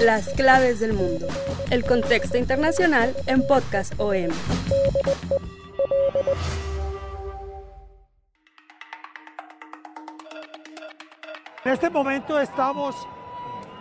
Las 0.00 0.28
claves 0.30 0.80
del 0.80 0.94
mundo. 0.94 1.26
El 1.70 1.84
contexto 1.84 2.38
internacional 2.38 3.14
en 3.26 3.46
Podcast 3.46 3.92
OM. 3.98 4.30
En 11.64 11.72
este 11.72 11.90
momento 11.90 12.40
estamos 12.40 12.96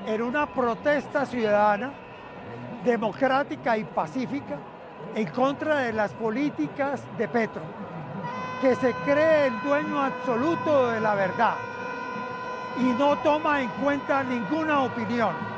en 0.06 0.22
una 0.22 0.54
protesta 0.54 1.26
ciudadana 1.26 1.94
democrática 2.84 3.78
y 3.78 3.86
pacífica 3.86 4.58
en 5.16 5.28
contra 5.28 5.80
de 5.80 5.94
las 5.94 6.12
políticas 6.12 7.02
de 7.18 7.28
Petro, 7.30 7.62
que 8.62 8.76
se 8.76 8.94
cree 9.06 9.48
el 9.48 9.62
dueño 9.62 10.02
absoluto 10.02 10.90
de 10.92 11.00
la 11.00 11.16
verdad 11.16 11.56
y 12.78 12.84
no 12.84 13.18
toma 13.20 13.62
en 13.62 13.70
cuenta 13.70 14.24
ninguna 14.24 14.82
opinión. 14.84 15.49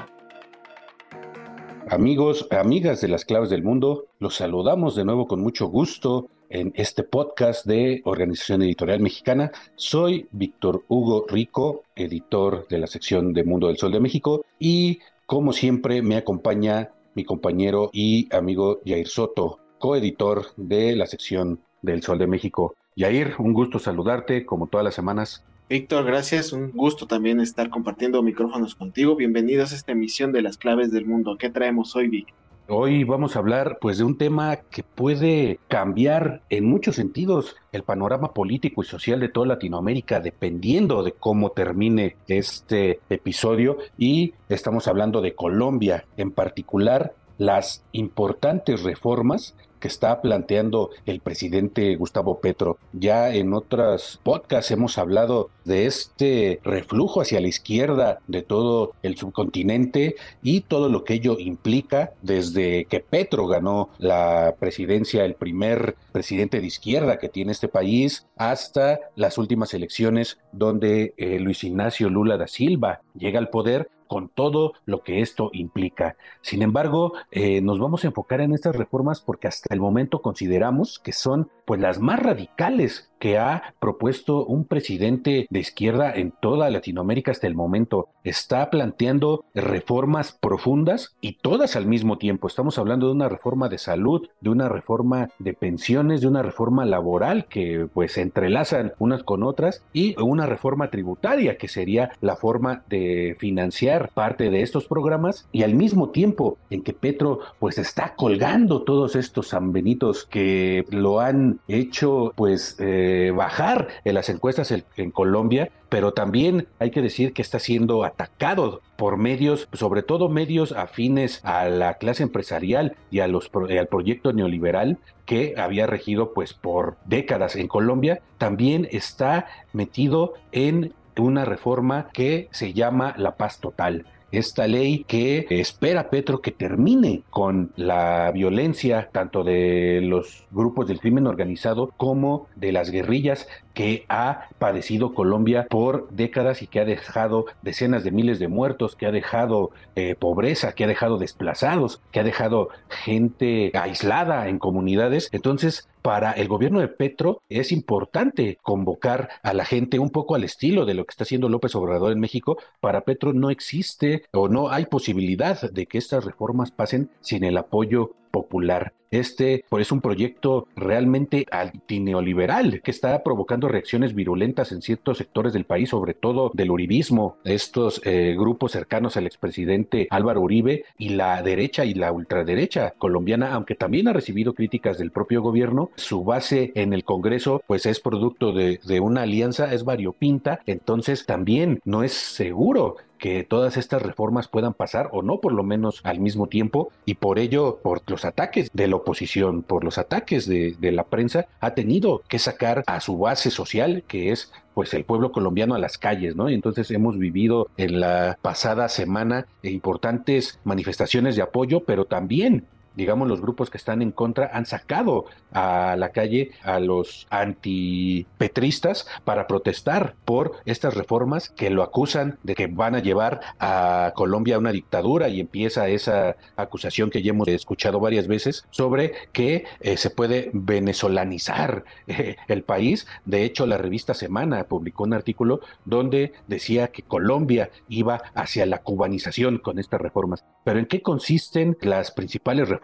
Amigos, 1.92 2.48
amigas 2.52 3.02
de 3.02 3.10
las 3.10 3.26
claves 3.26 3.50
del 3.50 3.64
mundo, 3.64 4.06
los 4.18 4.36
saludamos 4.36 4.96
de 4.96 5.04
nuevo 5.04 5.28
con 5.28 5.42
mucho 5.42 5.68
gusto 5.68 6.30
en 6.50 6.72
este 6.78 7.04
podcast 7.04 7.66
de 7.66 8.02
Organización 8.06 8.62
Editorial 8.62 9.02
Mexicana. 9.02 9.52
Soy 9.76 10.26
Víctor 10.32 10.86
Hugo 10.88 11.26
Rico, 11.28 11.84
editor 11.98 12.66
de 12.70 12.80
la 12.80 12.88
sección 12.88 13.34
de 13.34 13.44
Mundo 13.44 13.68
del 13.68 13.76
Sol 13.76 13.92
de 13.92 14.00
México 14.00 14.46
y 14.58 15.00
como 15.26 15.52
siempre 15.52 16.02
me 16.02 16.16
acompaña 16.16 16.92
mi 17.14 17.26
compañero 17.26 17.90
y 17.92 18.34
amigo 18.34 18.80
Yair 18.86 19.10
Soto, 19.10 19.60
coeditor 19.78 20.46
de 20.56 20.96
la 20.96 21.08
sección 21.08 21.60
del 21.82 22.04
Sol 22.04 22.20
de 22.20 22.28
México. 22.28 22.74
Yair, 22.96 23.34
un 23.38 23.52
gusto 23.52 23.80
saludarte 23.80 24.46
como 24.46 24.68
todas 24.68 24.86
las 24.86 24.96
semanas. 24.96 25.44
Víctor, 25.72 26.04
gracias. 26.04 26.52
Un 26.52 26.72
gusto 26.72 27.08
también 27.08 27.40
estar 27.40 27.70
compartiendo 27.70 28.22
micrófonos 28.22 28.76
contigo. 28.76 29.16
Bienvenidos 29.16 29.72
a 29.72 29.76
esta 29.76 29.94
emisión 29.94 30.34
de 30.34 30.42
las 30.42 30.58
claves 30.58 30.92
del 30.92 31.06
mundo. 31.06 31.38
¿Qué 31.40 31.50
traemos 31.50 31.96
hoy, 31.96 32.10
Vic? 32.10 32.28
Hoy 32.68 33.06
vamos 33.06 33.38
a 33.38 33.40
hablar 33.40 33.78
pues 33.80 33.98
de 33.98 34.04
un 34.04 34.18
tema 34.18 34.58
que 34.58 34.84
puede 34.84 35.62
cambiar 35.70 36.42
en 36.50 36.66
muchos 36.66 36.98
sentidos 36.98 37.56
el 37.72 37.84
panorama 37.84 38.34
político 38.34 38.84
y 38.84 38.86
social 38.86 39.22
de 39.22 39.30
toda 39.30 39.48
Latinoamérica 39.48 40.20
dependiendo 40.20 41.04
de 41.04 41.14
cómo 41.14 41.52
termine 41.52 42.18
este 42.28 43.00
episodio 43.10 43.78
y 43.98 44.34
estamos 44.50 44.90
hablando 44.90 45.22
de 45.22 45.36
Colombia, 45.36 46.04
en 46.18 46.32
particular 46.32 47.14
las 47.38 47.86
importantes 47.94 48.84
reformas 48.84 49.56
que 49.82 49.90
está 49.90 50.22
planteando 50.22 50.92
el 51.06 51.20
presidente 51.20 51.96
Gustavo 51.98 52.40
Petro. 52.40 52.78
Ya 52.94 53.34
en 53.34 53.54
otros 53.54 54.22
podcasts 54.24 54.72
hemos 54.72 54.98
hablado 54.98 55.50
de 55.66 55.88
este 55.88 56.62
reflujo 56.64 57.22
hacia 57.22 57.42
la 57.42 57.48
izquierda 57.48 58.20
de 58.28 58.42
todo 58.42 58.94
el 59.04 59.18
subcontinente 59.18 60.16
y 60.42 60.62
todo 60.62 60.88
lo 60.88 61.04
que 61.04 61.16
ello 61.16 61.38
implica 61.40 62.12
desde 62.22 62.86
que 62.86 63.02
Petro 63.02 63.48
ganó 63.48 63.90
la 63.98 64.56
presidencia, 64.60 65.26
el 65.26 65.36
primer 65.36 65.96
presidente 66.12 66.62
de 66.62 66.68
izquierda 66.68 67.18
que 67.18 67.30
tiene 67.30 67.52
este 67.52 67.68
país, 67.68 68.26
hasta 68.38 69.00
las 69.16 69.38
últimas 69.38 69.74
elecciones 69.74 70.38
donde 70.52 71.14
eh, 71.18 71.40
Luis 71.40 71.64
Ignacio 71.64 72.10
Lula 72.10 72.38
da 72.38 72.48
Silva 72.48 73.02
llega 73.18 73.40
al 73.40 73.50
poder 73.50 73.90
con 74.12 74.28
todo 74.28 74.74
lo 74.84 75.04
que 75.04 75.22
esto 75.22 75.52
implica. 75.54 76.18
Sin 76.42 76.64
embargo, 76.64 77.14
eh, 77.32 77.62
nos 77.62 77.80
vamos 77.80 78.04
a 78.04 78.08
enfocar 78.08 78.42
en 78.42 78.54
estas 78.54 78.76
reformas 78.76 79.22
porque 79.22 79.48
hasta 79.48 79.74
el 79.74 79.80
momento 79.80 80.22
consideramos 80.22 81.00
que 81.00 81.14
son 81.14 81.50
pues 81.64 81.80
las 81.80 82.02
más 82.02 82.20
radicales 82.20 83.10
que 83.22 83.38
ha 83.38 83.76
propuesto 83.80 84.46
un 84.46 84.66
presidente 84.66 85.46
de 85.50 85.60
izquierda 85.60 86.12
en 86.12 86.34
toda 86.42 86.72
Latinoamérica 86.72 87.32
hasta 87.32 87.48
el 87.48 87.56
momento. 87.56 88.10
Está 88.26 88.70
planteando 88.72 89.46
reformas 89.54 90.34
profundas 90.34 91.16
y 91.22 91.38
todas 91.38 91.76
al 91.76 91.86
mismo 91.86 92.18
tiempo. 92.18 92.48
Estamos 92.48 92.80
hablando 92.80 93.06
de 93.06 93.14
una 93.14 93.30
reforma 93.30 93.70
de 93.70 93.78
salud, 93.78 94.28
de 94.42 94.50
una 94.50 94.68
reforma 94.68 95.30
de 95.40 95.54
pensiones, 95.54 96.20
de 96.20 96.28
una 96.28 96.42
reforma 96.42 96.84
laboral 96.84 97.46
que 97.46 97.88
pues 97.94 98.18
entrelazan 98.18 98.94
unas 98.98 99.24
con 99.24 99.44
otras 99.44 99.86
y 99.94 100.20
una 100.20 100.48
reforma 100.48 100.90
tributaria 100.90 101.58
que 101.58 101.68
sería 101.68 102.12
la 102.22 102.36
forma 102.36 102.84
de 102.90 103.38
financiar 103.40 104.01
parte 104.10 104.50
de 104.50 104.62
estos 104.62 104.86
programas 104.86 105.48
y 105.52 105.64
al 105.64 105.74
mismo 105.74 106.10
tiempo 106.10 106.58
en 106.70 106.84
que 106.84 106.94
Petro 106.94 107.40
pues 107.60 107.78
está 107.78 108.16
colgando 108.16 108.84
todos 108.84 109.16
estos 109.16 109.50
sanbenitos 109.50 110.26
que 110.26 110.86
lo 110.90 111.20
han 111.20 111.60
hecho 111.68 112.34
pues 112.36 112.76
eh, 112.80 113.32
bajar 113.36 113.88
en 114.04 114.16
las 114.16 114.30
encuestas 114.30 114.72
en, 114.72 115.12
Colombia, 115.12 115.72
pero 115.90 116.14
también 116.14 116.68
hay 116.80 116.92
que 116.92 117.02
decir 117.02 117.34
que 117.34 117.42
está 117.42 117.60
siendo 117.60 118.04
atacado 118.04 118.82
por 118.98 119.18
medios, 119.18 119.68
sobre 119.74 120.04
todo 120.04 120.30
medios 120.30 120.72
afines 120.72 121.44
a 121.44 121.68
la 121.70 121.96
clase 121.96 122.24
empresarial 122.24 122.96
y 123.10 123.20
a 123.20 123.28
los, 123.28 123.50
al 123.54 123.88
proyecto 123.88 124.32
neoliberal 124.32 125.00
que 125.26 125.56
había 125.58 125.88
regido 125.88 126.34
pues 126.34 126.54
por 126.54 126.98
décadas 127.06 127.56
en 127.56 127.68
Colombia, 127.68 128.22
también 128.38 128.88
está 128.92 129.48
metido 129.74 130.34
en 130.52 130.94
una 131.20 131.46
reforma 131.46 132.10
que 132.14 132.48
se 132.52 132.74
llama 132.74 133.14
la 133.18 133.36
paz 133.36 133.60
total. 133.60 134.06
Esta 134.32 134.66
ley 134.66 135.04
que 135.06 135.46
espera 135.50 136.10
Petro 136.10 136.42
que 136.42 136.52
termine 136.52 137.24
con 137.30 137.74
la 137.76 138.32
violencia 138.32 139.10
tanto 139.12 139.44
de 139.44 140.00
los 140.02 140.48
grupos 140.52 140.88
del 140.88 141.02
crimen 141.02 141.28
organizado 141.28 141.92
como 141.98 142.48
de 142.56 142.72
las 142.72 142.92
guerrillas 142.92 143.50
que 143.74 144.06
ha 144.10 144.50
padecido 144.60 145.14
Colombia 145.14 145.68
por 145.70 146.10
décadas 146.10 146.62
y 146.62 146.68
que 146.68 146.80
ha 146.80 146.86
dejado 146.86 147.46
decenas 147.62 148.04
de 148.04 148.12
miles 148.12 148.40
de 148.40 148.48
muertos, 148.48 148.96
que 148.96 149.06
ha 149.06 149.12
dejado 149.12 149.72
eh, 149.96 150.16
pobreza, 150.16 150.74
que 150.74 150.84
ha 150.84 150.88
dejado 150.88 151.18
desplazados, 151.18 152.02
que 152.12 152.20
ha 152.20 152.24
dejado 152.24 152.70
gente 152.90 153.72
aislada 153.74 154.48
en 154.48 154.60
comunidades. 154.60 155.30
Entonces, 155.32 155.88
para 156.02 156.32
el 156.32 156.48
gobierno 156.48 156.80
de 156.80 156.88
Petro 156.88 157.42
es 157.48 157.72
importante 157.72 158.58
convocar 158.62 159.30
a 159.44 159.54
la 159.54 159.66
gente 159.66 160.00
un 160.00 160.10
poco 160.10 160.36
al 160.36 160.44
estilo 160.44 160.86
de 160.86 160.96
lo 160.96 161.06
que 161.06 161.12
está 161.12 161.24
haciendo 161.24 161.50
López 161.50 161.76
Obrador 161.76 162.12
en 162.12 162.20
México. 162.20 162.58
Para 162.80 163.02
Petro 163.02 163.34
no 163.34 163.52
existe 163.52 164.24
o 164.32 164.48
no 164.48 164.70
hay 164.70 164.86
posibilidad 164.86 165.62
de 165.72 165.86
que 165.86 165.98
estas 165.98 166.26
reformas 166.26 166.72
pasen 166.72 167.12
sin 167.22 167.44
el 167.44 167.58
apoyo 167.58 168.16
popular. 168.32 168.94
Este 169.12 169.66
pues, 169.68 169.88
es 169.88 169.92
un 169.92 170.00
proyecto 170.00 170.68
realmente 170.74 171.46
antineoliberal 171.52 172.82
que 172.82 172.92
está 172.92 173.22
provocando 173.24 173.68
reacciones 173.68 174.16
virulentas 174.16 174.72
en 174.72 174.82
ciertos 174.82 175.18
sectores 175.18 175.52
del 175.52 175.66
país, 175.66 175.90
sobre 175.90 176.14
todo 176.14 176.50
del 176.54 176.72
uribismo, 176.72 177.36
estos 177.44 178.02
eh, 178.06 178.36
grupos 178.38 178.72
cercanos 178.72 179.18
al 179.18 179.26
expresidente 179.26 180.08
Álvaro 180.10 180.40
Uribe 180.40 180.86
y 180.98 181.10
la 181.10 181.44
derecha 181.44 181.84
y 181.84 181.94
la 181.94 182.14
ultraderecha 182.14 182.92
colombiana, 182.98 183.54
aunque 183.54 183.76
también 183.76 184.08
ha 184.08 184.14
recibido 184.14 184.54
críticas 184.54 184.98
del 184.98 185.12
propio 185.12 185.42
gobierno, 185.42 185.92
su 185.96 186.24
base 186.24 186.72
en 186.76 186.94
el 186.94 187.04
Congreso 187.04 187.62
pues 187.68 187.86
es 187.86 188.00
producto 188.00 188.54
de, 188.54 188.80
de 188.86 189.00
una 189.02 189.24
alianza, 189.24 189.74
es 189.74 189.84
variopinta, 189.84 190.62
entonces 190.66 191.26
también 191.26 191.82
no 191.84 192.04
es 192.04 192.14
seguro 192.14 192.96
que 193.22 193.44
todas 193.44 193.78
estas 193.78 194.02
reformas 194.02 194.48
puedan 194.48 194.74
pasar 194.74 195.10
o 195.12 195.22
no 195.22 195.40
por 195.40 195.54
lo 195.54 195.64
menos 195.64 196.02
al 196.04 196.20
mismo 196.20 196.48
tiempo 196.48 196.92
y 197.06 197.14
por 197.14 197.38
ello 197.38 197.80
por 197.84 198.02
los 198.10 198.26
ataques 198.26 198.72
de 198.74 198.88
la 198.88 198.96
oposición, 198.96 199.62
por 199.62 199.84
los 199.84 200.00
ataques 200.00 200.48
de, 200.48 200.76
la 200.82 201.04
prensa, 201.04 201.46
ha 201.60 201.76
tenido 201.76 202.24
que 202.28 202.40
sacar 202.40 202.84
a 202.88 203.00
su 203.00 203.20
base 203.20 203.52
social 203.52 204.04
que 204.08 204.32
es 204.32 204.52
pues 204.74 204.94
el 204.96 205.06
pueblo 205.06 205.32
colombiano 205.32 205.76
a 205.76 205.80
las 205.80 206.00
calles, 206.00 206.36
¿no? 206.36 206.50
Entonces 206.50 206.90
hemos 206.90 207.20
vivido 207.20 207.68
en 207.78 208.00
la 208.00 208.40
pasada 208.42 208.90
semana 208.90 209.46
importantes 209.62 210.60
manifestaciones 210.64 211.36
de 211.36 211.44
apoyo, 211.44 211.82
pero 211.82 212.06
también 212.06 212.66
digamos, 212.96 213.28
los 213.28 213.42
grupos 213.42 213.70
que 213.70 213.78
están 213.78 214.02
en 214.02 214.12
contra 214.12 214.52
han 214.54 214.66
sacado 214.66 215.26
a 215.52 215.96
la 215.98 216.10
calle 216.10 216.52
a 216.64 216.80
los 216.80 217.28
antipetristas 217.30 219.08
para 219.24 219.48
protestar 219.48 220.16
por 220.26 220.54
estas 220.66 220.96
reformas 220.96 221.50
que 221.50 221.70
lo 221.70 221.84
acusan 221.84 222.38
de 222.44 222.56
que 222.56 222.68
van 222.68 222.96
a 222.96 223.00
llevar 223.00 223.42
a 223.60 224.14
Colombia 224.16 224.56
a 224.56 224.60
una 224.60 224.72
dictadura 224.72 225.30
y 225.30 225.40
empieza 225.40 225.88
esa 225.90 226.36
acusación 226.56 227.10
que 227.10 227.22
ya 227.22 227.32
hemos 227.32 227.48
escuchado 227.48 228.00
varias 228.00 228.28
veces 228.28 228.66
sobre 228.72 229.14
que 229.32 229.66
eh, 229.80 229.98
se 229.98 230.10
puede 230.10 230.50
venezolanizar 230.54 231.84
eh, 232.08 232.36
el 232.48 232.64
país. 232.64 233.08
De 233.26 233.44
hecho, 233.44 233.66
la 233.66 233.78
revista 233.78 234.14
Semana 234.14 234.64
publicó 234.66 235.04
un 235.04 235.14
artículo 235.14 235.62
donde 235.86 236.34
decía 236.48 236.90
que 236.90 237.04
Colombia 237.04 237.70
iba 237.90 238.22
hacia 238.34 238.66
la 238.66 238.80
cubanización 238.80 239.58
con 239.58 239.80
estas 239.80 240.02
reformas. 240.02 240.44
Pero 240.64 240.80
¿en 240.80 240.86
qué 240.86 241.02
consisten 241.02 241.78
las 241.82 242.12
principales 242.12 242.70
reformas, 242.70 242.81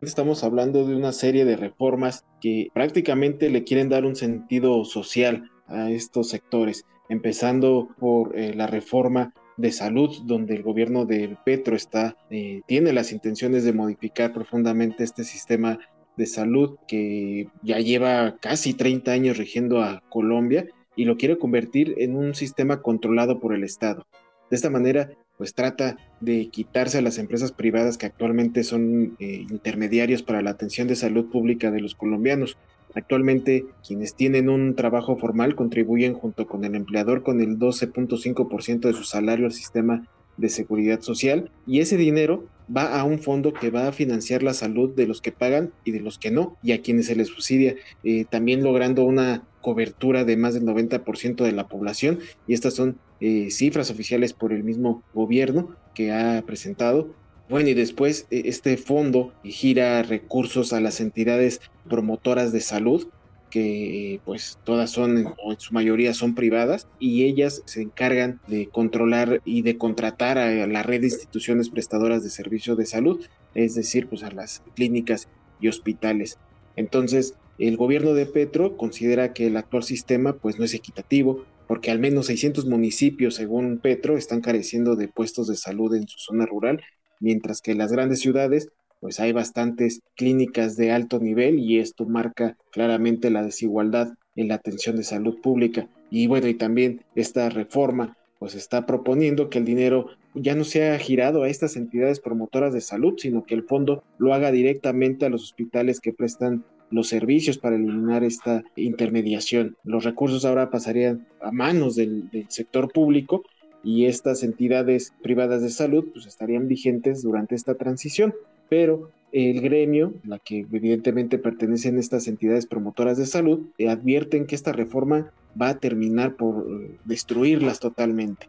Estamos 0.00 0.44
hablando 0.44 0.86
de 0.86 0.96
una 0.96 1.12
serie 1.12 1.44
de 1.44 1.56
reformas 1.56 2.24
que 2.40 2.68
prácticamente 2.72 3.50
le 3.50 3.64
quieren 3.64 3.88
dar 3.88 4.04
un 4.04 4.16
sentido 4.16 4.84
social 4.84 5.50
a 5.66 5.90
estos 5.90 6.28
sectores, 6.28 6.86
empezando 7.08 7.88
por 7.98 8.38
eh, 8.38 8.54
la 8.54 8.66
reforma 8.66 9.34
de 9.56 9.72
salud, 9.72 10.16
donde 10.24 10.54
el 10.54 10.62
gobierno 10.62 11.04
de 11.04 11.36
Petro 11.44 11.74
está, 11.74 12.16
eh, 12.30 12.62
tiene 12.66 12.92
las 12.92 13.12
intenciones 13.12 13.64
de 13.64 13.72
modificar 13.72 14.32
profundamente 14.32 15.02
este 15.02 15.24
sistema 15.24 15.78
de 16.16 16.26
salud 16.26 16.76
que 16.86 17.48
ya 17.62 17.78
lleva 17.78 18.36
casi 18.40 18.74
30 18.74 19.10
años 19.10 19.36
rigiendo 19.36 19.82
a 19.82 20.02
Colombia 20.08 20.66
y 20.96 21.04
lo 21.04 21.16
quiere 21.16 21.38
convertir 21.38 21.94
en 21.98 22.16
un 22.16 22.34
sistema 22.34 22.82
controlado 22.82 23.40
por 23.40 23.54
el 23.54 23.64
Estado. 23.64 24.06
De 24.50 24.56
esta 24.56 24.70
manera, 24.70 25.10
pues 25.38 25.54
trata 25.54 25.96
de 26.20 26.48
quitarse 26.48 26.98
a 26.98 27.02
las 27.02 27.16
empresas 27.16 27.52
privadas 27.52 27.96
que 27.96 28.06
actualmente 28.06 28.64
son 28.64 29.16
eh, 29.20 29.46
intermediarios 29.48 30.22
para 30.22 30.42
la 30.42 30.50
atención 30.50 30.88
de 30.88 30.96
salud 30.96 31.30
pública 31.30 31.70
de 31.70 31.80
los 31.80 31.94
colombianos. 31.94 32.58
Actualmente, 32.94 33.64
quienes 33.86 34.14
tienen 34.14 34.48
un 34.48 34.74
trabajo 34.74 35.16
formal 35.16 35.54
contribuyen 35.54 36.14
junto 36.14 36.48
con 36.48 36.64
el 36.64 36.74
empleador 36.74 37.22
con 37.22 37.40
el 37.40 37.58
12.5% 37.58 38.80
de 38.80 38.92
su 38.92 39.04
salario 39.04 39.46
al 39.46 39.52
sistema 39.52 40.08
de 40.36 40.48
seguridad 40.48 41.00
social 41.00 41.50
y 41.66 41.80
ese 41.80 41.96
dinero 41.96 42.46
va 42.74 42.98
a 42.98 43.04
un 43.04 43.18
fondo 43.18 43.52
que 43.52 43.70
va 43.70 43.88
a 43.88 43.92
financiar 43.92 44.42
la 44.42 44.54
salud 44.54 44.94
de 44.94 45.06
los 45.06 45.20
que 45.20 45.32
pagan 45.32 45.72
y 45.84 45.90
de 45.90 46.00
los 46.00 46.18
que 46.18 46.30
no 46.30 46.56
y 46.62 46.72
a 46.72 46.82
quienes 46.82 47.06
se 47.06 47.16
les 47.16 47.28
subsidia, 47.28 47.74
eh, 48.04 48.24
también 48.28 48.62
logrando 48.62 49.04
una 49.04 49.42
cobertura 49.68 50.24
de 50.24 50.38
más 50.38 50.54
del 50.54 50.64
90% 50.64 51.44
de 51.44 51.52
la 51.52 51.68
población 51.68 52.20
y 52.46 52.54
estas 52.54 52.72
son 52.72 52.96
eh, 53.20 53.50
cifras 53.50 53.90
oficiales 53.90 54.32
por 54.32 54.54
el 54.54 54.64
mismo 54.64 55.02
gobierno 55.12 55.76
que 55.94 56.10
ha 56.10 56.42
presentado. 56.46 57.10
Bueno, 57.50 57.68
y 57.68 57.74
después 57.74 58.26
eh, 58.30 58.44
este 58.46 58.78
fondo 58.78 59.34
gira 59.44 60.02
recursos 60.02 60.72
a 60.72 60.80
las 60.80 61.02
entidades 61.02 61.60
promotoras 61.86 62.50
de 62.50 62.62
salud 62.62 63.08
que 63.50 64.22
pues 64.24 64.58
todas 64.64 64.90
son 64.90 65.34
o 65.44 65.52
en 65.52 65.60
su 65.60 65.74
mayoría 65.74 66.14
son 66.14 66.34
privadas 66.34 66.88
y 66.98 67.24
ellas 67.24 67.62
se 67.66 67.82
encargan 67.82 68.40
de 68.46 68.68
controlar 68.68 69.42
y 69.44 69.60
de 69.60 69.76
contratar 69.76 70.38
a 70.38 70.66
la 70.66 70.82
red 70.82 71.02
de 71.02 71.08
instituciones 71.08 71.68
prestadoras 71.68 72.24
de 72.24 72.30
servicios 72.30 72.78
de 72.78 72.86
salud, 72.86 73.22
es 73.54 73.74
decir, 73.74 74.06
pues 74.06 74.22
a 74.22 74.30
las 74.30 74.62
clínicas 74.74 75.28
y 75.60 75.68
hospitales. 75.68 76.38
Entonces, 76.74 77.34
el 77.58 77.76
gobierno 77.76 78.14
de 78.14 78.26
Petro 78.26 78.76
considera 78.76 79.32
que 79.32 79.48
el 79.48 79.56
actual 79.56 79.82
sistema 79.82 80.34
pues 80.34 80.58
no 80.58 80.64
es 80.64 80.74
equitativo 80.74 81.44
porque 81.66 81.90
al 81.90 81.98
menos 81.98 82.26
600 82.26 82.66
municipios, 82.66 83.34
según 83.34 83.78
Petro, 83.78 84.16
están 84.16 84.40
careciendo 84.40 84.96
de 84.96 85.08
puestos 85.08 85.48
de 85.48 85.56
salud 85.56 85.94
en 85.94 86.08
su 86.08 86.18
zona 86.18 86.46
rural, 86.46 86.82
mientras 87.20 87.60
que 87.60 87.74
las 87.74 87.92
grandes 87.92 88.20
ciudades 88.20 88.70
pues 89.00 89.20
hay 89.20 89.32
bastantes 89.32 90.00
clínicas 90.16 90.76
de 90.76 90.90
alto 90.90 91.20
nivel 91.20 91.60
y 91.60 91.78
esto 91.78 92.06
marca 92.06 92.56
claramente 92.72 93.30
la 93.30 93.42
desigualdad 93.42 94.14
en 94.34 94.48
la 94.48 94.54
atención 94.54 94.96
de 94.96 95.04
salud 95.04 95.40
pública. 95.40 95.88
Y 96.10 96.26
bueno, 96.26 96.48
y 96.48 96.54
también 96.54 97.02
esta 97.14 97.48
reforma 97.48 98.16
pues 98.38 98.54
está 98.54 98.86
proponiendo 98.86 99.50
que 99.50 99.58
el 99.58 99.64
dinero 99.64 100.08
ya 100.34 100.54
no 100.54 100.64
sea 100.64 100.98
girado 100.98 101.42
a 101.42 101.48
estas 101.48 101.76
entidades 101.76 102.20
promotoras 102.20 102.72
de 102.72 102.80
salud, 102.80 103.14
sino 103.18 103.44
que 103.44 103.54
el 103.54 103.64
fondo 103.64 104.04
lo 104.18 104.32
haga 104.32 104.52
directamente 104.52 105.26
a 105.26 105.28
los 105.28 105.42
hospitales 105.42 106.00
que 106.00 106.12
prestan 106.12 106.64
los 106.90 107.08
servicios 107.08 107.58
para 107.58 107.76
eliminar 107.76 108.24
esta 108.24 108.64
intermediación. 108.76 109.76
Los 109.84 110.04
recursos 110.04 110.44
ahora 110.44 110.70
pasarían 110.70 111.26
a 111.40 111.50
manos 111.52 111.96
del, 111.96 112.28
sector 112.48 112.90
público 112.92 113.44
y 113.84 114.06
estas 114.06 114.42
entidades 114.42 115.12
privadas 115.22 115.62
de 115.62 115.70
salud 115.70 116.06
pues 116.12 116.26
estarían 116.26 116.66
vigentes 116.68 117.22
durante 117.22 117.54
esta 117.54 117.74
transición 117.74 118.34
pero 118.68 119.10
el 119.32 119.60
gremio, 119.60 120.14
la 120.24 120.38
que 120.38 120.60
evidentemente 120.60 121.38
pertenecen 121.38 121.98
estas 121.98 122.28
entidades 122.28 122.66
promotoras 122.66 123.18
de 123.18 123.26
salud, 123.26 123.66
eh, 123.76 123.88
advierten 123.88 124.46
que 124.46 124.54
esta 124.54 124.72
reforma 124.72 125.32
va 125.60 125.70
a 125.70 125.78
terminar 125.78 126.36
por 126.36 126.66
eh, 126.66 126.96
destruirlas 127.04 127.80
totalmente. 127.80 128.46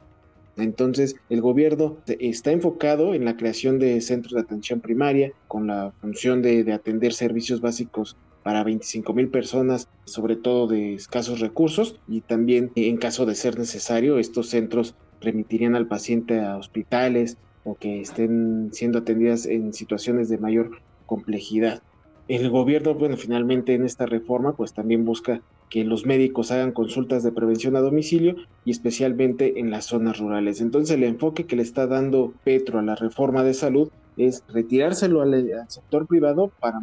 Entonces, 0.57 1.15
el 1.29 1.41
gobierno 1.41 1.97
está 2.07 2.51
enfocado 2.51 3.13
en 3.13 3.23
la 3.23 3.37
creación 3.37 3.79
de 3.79 4.01
centros 4.01 4.33
de 4.33 4.41
atención 4.41 4.81
primaria 4.81 5.31
con 5.47 5.67
la 5.67 5.93
función 6.01 6.41
de, 6.41 6.69
atender 6.73 7.13
servicios 7.13 7.61
básicos 7.61 8.17
para 8.43 8.63
25 8.63 9.13
mil 9.13 9.29
personas, 9.29 9.87
sobre 10.05 10.35
todo 10.35 10.67
de 10.67 10.93
escasos 10.93 11.39
recursos, 11.39 11.99
y 12.07 12.21
también 12.21 12.71
en 12.75 12.97
caso 12.97 13.25
de 13.25 13.35
ser 13.35 13.57
necesario, 13.59 14.19
estos 14.19 14.49
centros 14.49 14.95
remitirían 15.21 15.75
al 15.75 15.87
paciente 15.87 16.39
a 16.41 16.57
hospitales, 16.57 17.37
o 17.63 17.75
que 17.75 18.01
estén 18.01 18.69
siendo 18.71 18.99
atendidas 18.99 19.45
en 19.45 19.73
situaciones 19.73 20.29
de 20.29 20.37
mayor 20.37 20.81
complejidad. 21.05 21.81
El 22.27 22.49
gobierno, 22.49 22.93
bueno, 22.93 23.17
finalmente 23.17 23.73
en 23.73 23.85
esta 23.85 24.05
reforma, 24.05 24.55
pues 24.55 24.73
también 24.73 25.03
busca 25.03 25.41
que 25.69 25.83
los 25.83 26.05
médicos 26.05 26.51
hagan 26.51 26.71
consultas 26.71 27.23
de 27.23 27.31
prevención 27.31 27.75
a 27.75 27.81
domicilio 27.81 28.35
y 28.65 28.71
especialmente 28.71 29.59
en 29.59 29.71
las 29.71 29.85
zonas 29.85 30.19
rurales. 30.19 30.61
Entonces 30.61 30.95
el 30.95 31.03
enfoque 31.03 31.45
que 31.45 31.55
le 31.55 31.61
está 31.61 31.87
dando 31.87 32.33
Petro 32.43 32.79
a 32.79 32.83
la 32.83 32.95
reforma 32.95 33.43
de 33.43 33.53
salud 33.53 33.89
es 34.19 34.43
retirárselo 34.49 35.21
al, 35.21 35.49
sector 35.69 36.05
privado 36.05 36.51
para 36.59 36.79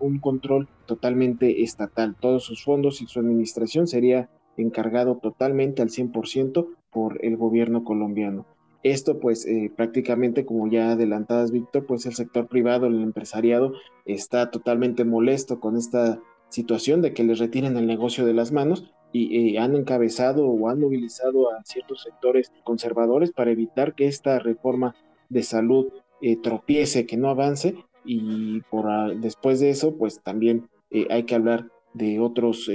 un 0.00 0.18
control 0.18 0.66
totalmente 0.86 1.62
estatal. 1.62 2.16
Todos 2.18 2.44
sus 2.44 2.64
fondos 2.64 3.02
y 3.02 3.06
su 3.06 3.20
administración 3.20 3.86
sería 3.86 4.30
encargado 4.56 5.16
totalmente 5.16 5.82
al 5.82 5.90
100% 5.90 6.68
por 6.90 7.22
el 7.22 7.36
gobierno 7.36 7.84
colombiano. 7.84 8.46
Esto 8.82 9.18
pues 9.18 9.46
eh, 9.46 9.70
prácticamente 9.76 10.46
como 10.46 10.68
ya 10.68 10.92
adelantadas 10.92 11.50
Víctor, 11.50 11.84
pues 11.84 12.06
el 12.06 12.14
sector 12.14 12.48
privado, 12.48 12.86
el 12.86 13.02
empresariado 13.02 13.74
está 14.06 14.50
totalmente 14.50 15.04
molesto 15.04 15.60
con 15.60 15.76
esta 15.76 16.18
situación 16.48 17.02
de 17.02 17.12
que 17.12 17.24
les 17.24 17.38
retiren 17.38 17.76
el 17.76 17.86
negocio 17.86 18.24
de 18.24 18.32
las 18.32 18.52
manos 18.52 18.90
y 19.12 19.54
eh, 19.54 19.58
han 19.58 19.76
encabezado 19.76 20.46
o 20.46 20.68
han 20.70 20.80
movilizado 20.80 21.52
a 21.52 21.62
ciertos 21.64 22.02
sectores 22.04 22.52
conservadores 22.64 23.32
para 23.32 23.50
evitar 23.50 23.94
que 23.94 24.06
esta 24.06 24.38
reforma 24.38 24.94
de 25.28 25.42
salud 25.42 25.92
eh, 26.20 26.36
tropiece, 26.36 27.06
que 27.06 27.16
no 27.16 27.28
avance 27.28 27.76
y 28.04 28.60
por 28.70 29.14
después 29.16 29.60
de 29.60 29.70
eso 29.70 29.94
pues 29.96 30.20
también 30.22 30.68
hay 31.10 31.24
que 31.24 31.34
hablar 31.34 31.68
de 31.94 32.18
otros, 32.18 32.68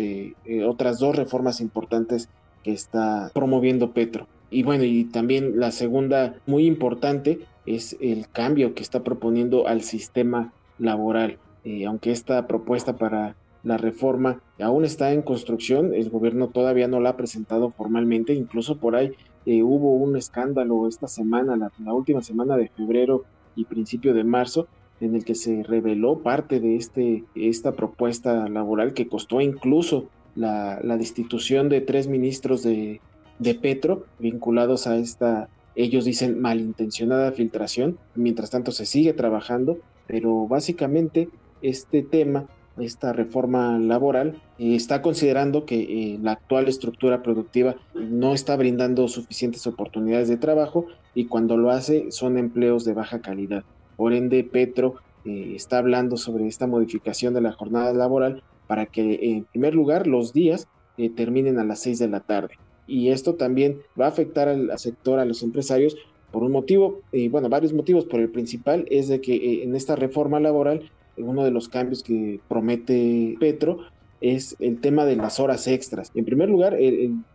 otras 0.65 1.00
dos 1.00 1.15
reformas 1.15 1.59
importantes 1.59 2.30
que 2.63 2.71
está 2.71 3.31
promoviendo 3.33 3.92
Petro. 3.92 4.27
Y 4.50 4.63
bueno, 4.63 4.83
y 4.83 5.06
también 5.06 5.59
la 5.59 5.71
segunda 5.71 6.36
muy 6.45 6.65
importante 6.65 7.39
es 7.65 7.98
el 8.00 8.29
cambio 8.29 8.74
que 8.74 8.84
está 8.84 9.03
proponiendo 9.03 9.67
al 9.67 9.81
sistema 9.81 10.53
laboral. 10.77 11.39
Eh, 11.63 11.86
aunque 11.86 12.12
esta 12.12 12.48
propuesta 12.48 12.96
para 12.96 13.36
la 13.63 13.77
reforma 13.77 14.41
aún 14.60 14.86
está 14.86 15.12
en 15.12 15.24
construcción, 15.24 15.93
el 15.93 16.10
gobierno 16.10 16.50
todavía 16.50 16.88
no 16.88 17.00
la 17.00 17.10
ha 17.10 17.17
presentado 17.17 17.72
formalmente, 17.72 18.34
incluso 18.34 18.77
por 18.77 18.96
ahí 18.96 19.13
eh, 19.48 19.63
hubo 19.63 19.96
un 19.96 20.15
escándalo 20.15 20.88
esta 20.88 21.08
semana, 21.08 21.55
la, 21.55 21.93
última 21.93 22.22
semana 22.22 22.55
de 22.58 22.69
febrero 22.69 23.25
y 23.55 23.65
principio 23.65 24.13
de 24.13 24.24
marzo, 24.24 24.67
en 25.01 25.15
el 25.15 25.25
que 25.25 25.35
se 25.35 25.63
reveló 25.63 26.19
parte 26.19 26.59
de 26.59 26.75
este, 26.75 27.24
esta 27.35 27.74
propuesta 27.74 28.47
laboral 28.47 28.93
que 28.93 29.07
costó 29.07 29.41
incluso 29.41 30.07
la, 30.35 30.79
destitución 30.97 31.69
de 31.69 31.81
tres 31.81 32.07
ministros 32.07 32.63
de, 32.63 33.01
de 33.39 33.55
Petro 33.55 34.05
vinculados 34.19 34.88
a 34.88 34.97
esta, 34.97 35.50
ellos 35.75 36.05
dicen 36.05 36.39
malintencionada 36.39 37.31
filtración. 37.31 37.97
Mientras 38.15 38.50
tanto 38.50 38.71
se 38.71 38.85
sigue 38.85 39.13
trabajando, 39.13 39.77
pero 40.07 40.47
básicamente 40.47 41.29
este 41.62 42.03
tema, 42.03 42.45
esta 42.77 43.13
reforma 43.13 43.77
laboral, 43.79 44.41
eh, 44.60 44.75
está 44.75 45.01
considerando 45.01 45.65
que 45.65 45.82
eh, 45.82 46.20
la 46.22 46.34
actual 46.34 46.67
estructura 46.67 47.24
productiva 47.24 47.75
no 47.94 48.34
está 48.34 48.55
brindando 48.55 49.08
suficientes 49.08 49.65
oportunidades 49.67 50.27
de 50.27 50.38
trabajo 50.38 50.86
y 51.13 51.25
cuando 51.25 51.58
lo 51.58 51.72
hace 51.72 52.12
son 52.12 52.38
empleos 52.38 52.86
de 52.86 52.94
baja 52.94 53.22
calidad. 53.22 53.63
Por 53.96 54.13
ende, 54.13 54.44
Petro 54.44 54.96
eh, 55.24 55.53
está 55.55 55.77
hablando 55.77 56.17
sobre 56.17 56.48
esta 56.48 56.67
modificación 56.67 57.34
de 57.34 57.41
la 57.41 57.53
jornada 57.53 57.94
laboral 57.94 58.44
para 58.67 58.86
que, 58.86 59.20
en 59.22 59.46
primer 59.46 59.74
lugar, 59.75 60.08
los 60.08 60.34
días 60.34 60.67
terminen 61.15 61.60
a 61.60 61.65
las 61.65 61.79
6 61.82 62.00
de 62.00 62.08
la 62.08 62.22
tarde 62.22 62.55
y 62.88 63.10
esto 63.10 63.36
también 63.36 63.79
va 64.00 64.05
a 64.05 64.10
afectar 64.10 64.48
al, 64.48 64.77
sector, 64.77 65.20
a 65.20 65.25
los 65.25 65.44
empresarios, 65.44 65.96
por 66.32 66.44
un 66.44 66.51
motivo, 66.51 67.01
y 67.12 67.29
bueno, 67.29 67.50
varios 67.50 67.74
motivos, 67.74 68.05
pero 68.10 68.22
el 68.22 68.29
principal 68.29 68.86
es 68.89 69.08
de 69.08 69.22
que 69.22 69.36
eh, 69.36 69.63
en 69.63 69.75
esta 69.75 69.96
reforma 69.96 70.39
laboral, 70.39 70.91
uno 71.17 71.43
de 71.43 71.51
los 71.51 71.69
cambios 71.69 72.03
que 72.03 72.39
promete 72.48 73.36
Petro 73.39 73.79
es 74.22 74.55
el 74.60 74.79
tema 74.79 75.05
de 75.05 75.15
las 75.15 75.39
horas 75.39 75.67
extras. 75.67 76.12
En 76.15 76.25
primer 76.25 76.50
lugar, 76.50 76.77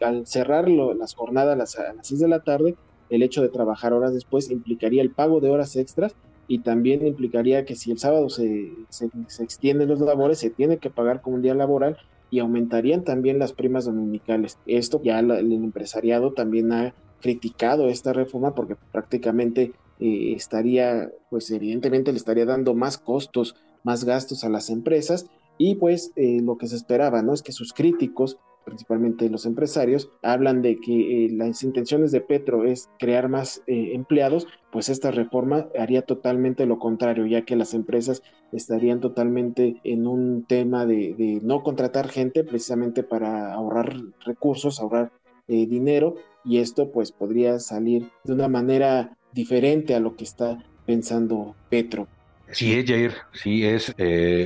al 0.01 0.27
cerrar 0.27 0.69
las 0.69 1.15
jornadas 1.15 1.79
a 1.79 1.93
las 1.93 2.07
6 2.07 2.21
de 2.21 2.29
la 2.29 2.41
tarde, 2.41 2.75
el 3.11 3.23
hecho 3.23 3.43
de 3.43 3.49
trabajar 3.49 3.93
horas 3.93 4.15
después 4.15 4.51
implicaría 4.51 5.03
el 5.03 5.11
pago 5.11 5.41
de 5.41 5.51
horas 5.51 5.77
extras 5.77 6.15
y 6.49 6.61
también 6.61 7.07
implicaría 7.07 7.65
que 7.65 7.77
si 7.77 7.91
el 7.91 7.99
sábado 7.99 8.29
se, 8.29 8.73
se, 8.89 9.09
extienden 9.43 9.89
los 9.89 10.01
labores, 10.01 10.39
se 10.39 10.51
tiene 10.51 10.79
que 10.79 10.91
pagar 10.91 11.21
como 11.21 11.37
un 11.37 11.43
día 11.43 11.55
laboral 11.55 11.97
y 12.31 12.39
aumentarían 12.41 13.05
también 13.05 13.39
las 13.39 13.53
primas 13.53 13.85
dominicales. 13.85 14.59
Esto 14.67 15.01
ya 15.03 15.21
el 15.21 15.53
empresariado 15.53 16.33
también 16.33 16.73
ha 16.73 16.95
criticado 17.21 17.89
esta 17.89 18.13
reforma 18.13 18.55
porque 18.55 18.77
prácticamente 18.91 19.73
eh, 20.01 20.33
estaría, 20.35 21.11
pues 21.29 21.51
evidentemente 21.51 22.11
le 22.11 22.19
estaría 22.19 22.47
dando 22.47 22.75
más 22.75 22.99
costos, 22.99 23.55
más 23.83 24.05
gastos 24.05 24.45
a 24.45 24.49
las 24.49 24.71
empresas 24.71 25.27
y 25.59 25.75
pues 25.75 26.13
eh, 26.17 26.41
lo 26.43 26.57
que 26.57 26.67
se 26.67 26.77
esperaba, 26.77 27.23
¿no? 27.23 27.35
Es 27.35 27.43
que 27.43 27.53
sus 27.53 27.73
críticos 27.73 28.39
principalmente 28.65 29.29
los 29.31 29.47
empresarios, 29.47 30.11
hablan 30.23 30.63
de 30.63 30.79
que 30.81 31.25
eh, 31.25 31.31
las 31.31 31.63
intenciones 31.63 32.13
de 32.13 32.21
Petro 32.21 32.65
es 32.65 32.89
crear 32.99 33.29
más 33.29 33.63
eh, 33.67 33.93
empleados, 33.95 34.47
pues 34.71 34.89
esta 34.89 35.11
reforma 35.11 35.69
haría 35.79 36.03
totalmente 36.03 36.67
lo 36.67 36.79
contrario, 36.79 37.27
ya 37.27 37.43
que 37.43 37.57
las 37.57 37.75
empresas 37.75 38.23
estarían 38.53 39.01
totalmente 39.01 39.81
en 39.83 40.07
un 40.07 40.45
tema 40.45 40.87
de, 40.87 41.41
no 41.43 41.63
contratar 41.63 42.09
gente 42.09 42.45
precisamente 42.45 43.03
para 43.03 43.55
ahorrar 43.55 43.97
recursos, 44.25 44.79
ahorrar 44.79 45.11
dinero, 45.49 46.15
y 46.45 46.59
esto 46.59 46.93
pues 46.93 47.11
podría 47.11 47.59
salir 47.59 48.09
de 48.23 48.35
una 48.35 48.47
manera 48.47 49.17
diferente 49.33 49.95
a 49.95 50.01
lo 50.01 50.15
que 50.15 50.25
está 50.25 50.65
pensando 50.87 51.57
Petro. 51.71 52.07
Sí, 52.53 52.73
es 52.73 52.87
Jair, 52.87 53.15
sí 53.33 53.65
es 53.65 53.95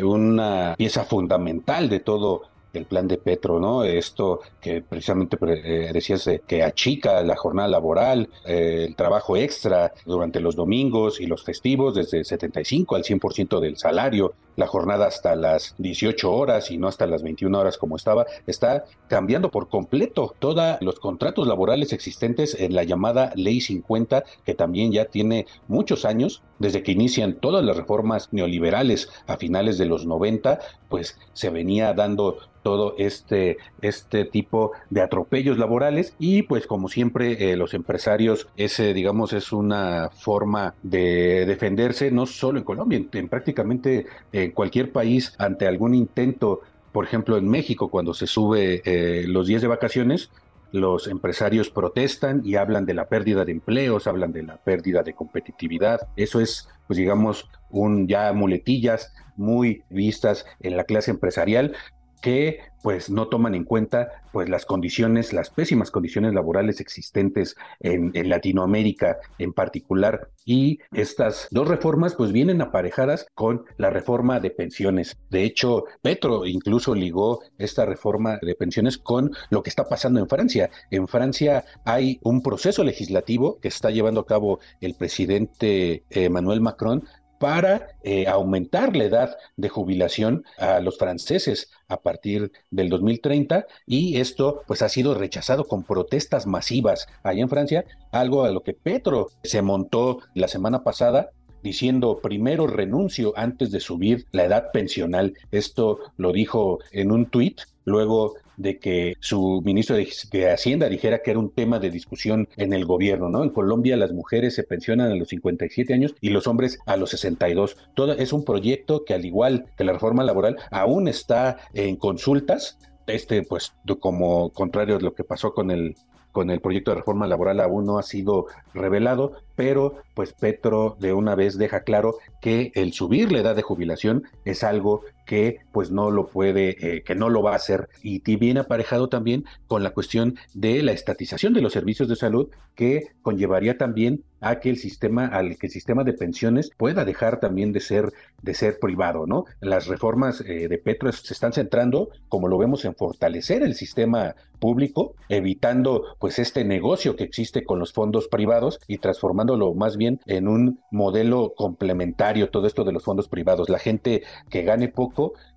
una 0.03 0.75
pieza 0.77 1.05
fundamental 1.05 1.89
de 1.89 2.01
todo 2.01 2.43
el 2.79 2.87
plan 2.87 3.09
de 3.09 3.19
Petro, 3.19 3.61
¿no? 3.61 3.85
Esto 3.85 4.41
que 4.61 4.83
precisamente 4.83 5.37
eh, 5.47 5.91
decías 5.93 6.29
que 6.47 6.63
achica 6.63 7.23
la 7.23 7.37
jornada 7.37 7.69
laboral, 7.69 8.29
eh, 8.45 8.87
el 8.89 8.97
trabajo 8.97 9.37
extra 9.37 9.93
durante 10.05 10.41
los 10.41 10.57
domingos 10.57 11.21
y 11.21 11.27
los 11.27 11.45
festivos 11.45 11.95
desde 11.95 12.25
75 12.25 12.97
al 12.97 13.05
100% 13.05 13.61
del 13.61 13.77
salario, 13.77 14.35
la 14.57 14.67
jornada 14.67 15.07
hasta 15.07 15.37
las 15.37 15.75
18 15.79 16.33
horas 16.33 16.71
y 16.71 16.79
no 16.79 16.89
hasta 16.89 17.07
las 17.07 17.23
21 17.23 17.59
horas 17.59 17.79
como 17.79 17.97
estaba, 17.97 18.27
está 18.47 18.85
cambiando 19.09 19.51
por 19.51 19.69
completo 19.69 20.35
todos 20.39 20.79
los 20.81 20.99
contratos 20.99 21.47
laborales 21.47 21.93
existentes 21.93 22.57
en 22.59 22.75
la 22.75 22.85
llamada 22.85 23.33
Ley 23.35 23.61
50, 23.61 24.25
que 24.45 24.55
también 24.55 24.93
ya 24.93 25.07
tiene 25.07 25.47
muchos 25.69 26.05
años, 26.05 26.43
desde 26.59 26.83
que 26.83 26.93
inician 26.93 27.35
todas 27.41 27.65
las 27.65 27.77
reformas 27.77 28.29
neoliberales 28.33 29.09
a 29.27 29.37
finales 29.37 29.79
de 29.79 29.87
los 29.87 30.07
90, 30.07 30.61
pues 30.89 31.19
se 31.33 31.51
venía 31.51 31.93
dando 31.93 32.39
todo 32.65 32.95
este, 32.99 33.59
este 33.83 34.25
tipo 34.25 34.73
de 34.91 35.03
atropellos 35.03 35.59
laborales 35.59 36.17
y 36.19 36.43
pues 36.43 36.67
como 36.67 36.89
siempre 36.89 37.51
eh, 37.51 37.57
los 37.57 37.75
empresarios 37.75 38.49
ese 38.57 38.95
digamos 38.95 39.35
es 39.35 39.53
una 39.53 40.09
forma 40.11 40.75
de 40.83 41.45
defenderse 41.47 42.11
no 42.11 42.27
solo 42.27 42.59
en 42.59 42.65
Colombia, 42.65 43.05
en, 43.13 43.29
prácticamente 43.29 44.07
en 44.45 44.53
cualquier 44.53 44.93
país 44.93 45.35
ante 45.39 45.67
algún 45.67 45.95
intento, 45.95 46.61
por 46.93 47.05
ejemplo 47.05 47.37
en 47.37 47.49
México 47.49 47.89
cuando 47.89 48.15
se 48.15 48.27
sube 48.27 48.83
eh, 48.85 49.27
los 49.27 49.47
días 49.47 49.63
de 49.63 49.69
vacaciones, 49.69 50.31
los 50.73 51.07
empresarios 51.07 51.71
protestan 51.71 52.43
y 52.45 52.57
hablan 52.57 52.85
de 52.85 52.95
la 52.95 53.09
pérdida 53.09 53.45
de 53.45 53.53
empleos, 53.53 54.09
hablan 54.09 54.33
de 54.33 54.43
la 54.43 54.57
pérdida 54.57 55.05
de 55.05 55.15
competitividad. 55.15 56.09
Eso 56.17 56.41
es, 56.41 56.69
pues 56.89 56.97
digamos, 56.97 57.49
un 57.71 58.09
ya 58.09 58.33
muletillas 58.33 59.13
muy 59.37 59.85
vistas 59.89 60.47
en 60.61 60.77
la 60.77 60.83
clase 60.83 61.13
empresarial, 61.13 61.77
que 62.25 62.61
pues 62.83 63.11
no 63.11 63.29
toman 63.29 63.55
en 63.55 63.65
cuenta 63.65 64.23
pues 64.33 64.49
las 64.49 64.65
condiciones, 64.65 65.35
las 65.35 65.51
pésimas 65.51 65.91
condiciones 65.91 66.33
laborales 66.33 66.81
existentes 66.81 67.55
en, 67.81 68.13
Latinoamérica 68.31 69.19
en 69.39 69.53
particular 69.53 70.31
y 70.47 70.79
estas 70.93 71.49
dos 71.51 71.69
reformas 71.69 72.15
pues 72.15 72.33
vienen 72.33 72.63
aparejadas 72.63 73.27
con 73.35 73.65
la 73.77 73.91
reforma 73.91 74.41
de 74.41 74.51
pensiones. 74.51 75.19
De 75.31 75.45
hecho, 75.45 75.85
Petro 76.01 76.47
incluso 76.47 76.95
ligó 76.95 77.43
esta 77.59 77.85
reforma 77.85 78.39
de 78.41 78.55
pensiones 78.55 78.97
con 78.97 79.33
lo 79.51 79.63
que 79.63 79.69
está 79.69 79.85
pasando 79.85 80.21
en 80.21 80.29
Francia. 80.29 80.71
En 80.91 81.07
Francia 81.07 81.67
hay 81.85 82.19
un 82.23 82.43
proceso 82.43 82.85
legislativo 82.85 83.61
que 83.61 83.69
está 83.69 83.91
llevando 83.91 84.23
a 84.23 84.27
cabo 84.27 84.61
el 84.81 84.95
presidente 84.95 86.05
Emmanuel 86.09 86.63
Macron 86.63 87.05
para 87.39 87.89
eh, 88.03 88.27
aumentar 88.27 88.97
la 88.97 89.05
edad 89.05 89.37
de 89.57 89.69
jubilación 89.69 90.45
a 90.59 90.81
los 90.81 90.99
franceses 90.99 91.71
a 91.89 92.01
partir 92.01 92.53
del 92.71 92.89
2030 92.89 93.67
y 93.87 94.19
esto 94.19 94.63
pues 94.67 94.83
ha 94.83 94.89
sido 94.89 95.15
rechazado 95.15 95.65
con 95.65 95.83
protestas 95.83 96.47
masivas 96.47 97.07
allá 97.23 97.43
en 97.43 97.49
Francia, 97.49 97.85
algo 98.13 98.45
a 98.45 98.51
lo 98.51 98.63
que 98.63 98.75
Petro 98.75 99.29
se 99.43 99.63
montó 99.63 100.21
la 100.35 100.49
semana 100.49 100.83
pasada 100.83 101.31
diciendo 101.63 102.21
primero 102.23 102.67
renuncio 102.67 103.33
antes 103.37 103.71
de 103.71 103.81
subir 103.81 104.27
la 104.33 104.45
edad 104.45 104.71
pensional. 104.71 105.35
Esto 105.51 105.99
lo 106.19 106.31
dijo 106.31 106.79
en 106.93 107.11
un 107.11 107.27
tuit, 107.27 107.63
luego 107.85 108.35
de 108.57 108.79
que 108.79 109.17
su 109.21 109.63
ministro 109.65 109.97
de, 109.97 110.53
Hacienda 110.53 110.89
dijera 110.89 111.21
que 111.23 111.31
era 111.31 111.41
un 111.41 111.51
tema 111.51 111.79
de 111.79 111.91
discusión 111.91 112.49
en 112.57 112.73
el 112.73 112.85
gobierno, 112.85 113.29
¿no? 113.29 113.43
En 113.43 113.51
Colombia 113.51 113.97
las 113.97 114.13
mujeres 114.13 114.55
se 114.55 114.63
pensionan 114.63 115.11
a 115.11 115.15
los 115.15 115.29
57 115.29 115.93
años 115.95 116.15
y 116.21 116.31
los 116.31 116.47
hombres 116.47 116.79
a 116.87 116.97
los 116.97 117.11
62. 117.11 117.77
Todo 117.95 118.13
es 118.13 118.33
un 118.33 118.45
proyecto 118.45 119.05
que 119.05 119.15
al 119.15 119.25
igual 119.25 119.67
que 119.77 119.85
la 119.85 119.93
reforma 119.93 120.25
laboral 120.25 120.57
aún 120.71 121.09
está 121.09 121.59
en 121.73 121.97
consultas. 121.97 122.79
Este, 123.07 123.43
pues, 123.43 123.75
como 124.01 124.51
contrario 124.51 124.97
a 124.97 125.01
lo 125.01 125.15
que 125.15 125.25
pasó 125.25 125.53
con 125.53 125.71
el 125.71 125.95
con 126.35 126.51
el 126.51 126.61
proyecto 126.61 126.91
de 126.91 126.97
reforma 126.97 127.29
laboral 127.29 127.61
aún 127.61 127.87
no 127.87 127.97
ha 127.97 128.03
sido 128.03 128.47
revelado, 128.75 129.35
pero 129.55 130.03
pues 130.15 130.33
Petro 130.33 130.97
de 130.99 131.13
una 131.13 131.37
vez 131.37 131.57
deja 131.57 131.85
claro 131.85 132.17
que 132.41 132.73
el 132.75 132.93
subir 132.93 133.31
la 133.31 133.39
edad 133.39 133.55
de 133.55 133.63
jubilación 133.63 134.25
es 134.45 134.65
algo 134.65 135.03
que 135.25 135.59
pues 135.73 135.91
no 135.91 136.11
lo 136.11 136.27
puede, 136.27 136.97
eh, 136.97 137.03
que 137.03 137.15
no 137.15 137.29
lo 137.29 137.43
va 137.43 137.53
a 137.53 137.57
hacer 137.57 137.89
y 138.03 138.21
viene 138.37 138.61
aparejado 138.61 139.09
también 139.09 139.45
con 139.67 139.83
la 139.83 139.91
cuestión 139.91 140.37
de 140.53 140.83
la 140.83 140.93
estatización 140.93 141.53
de 141.53 141.61
los 141.61 141.73
servicios 141.73 142.09
de 142.09 142.17
salud 142.17 142.49
que 142.75 143.09
conllevaría 143.23 143.79
también 143.79 144.25
a 144.41 144.61
que 144.61 144.69
el 144.69 144.77
sistema, 144.77 145.27
al 145.27 145.57
que 145.57 145.69
el 145.69 145.73
sistema 145.73 146.05
de 146.05 146.13
pensiones 146.13 146.71
pueda 146.77 147.07
dejar 147.07 147.41
también 147.41 147.73
de 147.73 147.81
ser, 147.81 148.13
de 148.43 148.53
ser 148.53 148.79
privado, 148.79 149.27
¿no? 149.27 149.47
Las 149.61 149.87
reformas 149.87 150.43
eh, 150.43 150.69
de 150.69 150.79
Petro 150.79 151.11
se 151.13 151.33
están 151.33 151.55
centrando, 151.55 152.11
como 152.29 152.49
lo 152.49 152.59
vemos, 152.59 152.85
en 152.85 152.95
fortalecer 152.95 153.63
el 153.63 153.75
sistema 153.75 154.35
público, 154.59 155.15
evitando 155.31 156.17
pues 156.19 156.39
este 156.39 156.65
negocio 156.65 157.17
que 157.17 157.25
existe 157.25 157.65
con 157.65 157.79
los 157.79 157.93
fondos 157.93 158.29
privados 158.29 158.81
y 158.87 158.99
transformándolo 158.99 159.73
más 159.75 159.97
bien 159.97 160.21
en 160.27 160.49
un 160.49 160.81
modelo 160.91 161.55
complementario 161.57 162.51
todo 162.51 162.67
esto 162.67 162.85
de 162.85 162.93
los 162.93 163.05
fondos 163.05 163.29
privados. 163.29 163.71
La 163.71 163.79
gente 163.79 164.23
que 164.51 164.63
gane 164.63 164.89
poco 164.89 165.14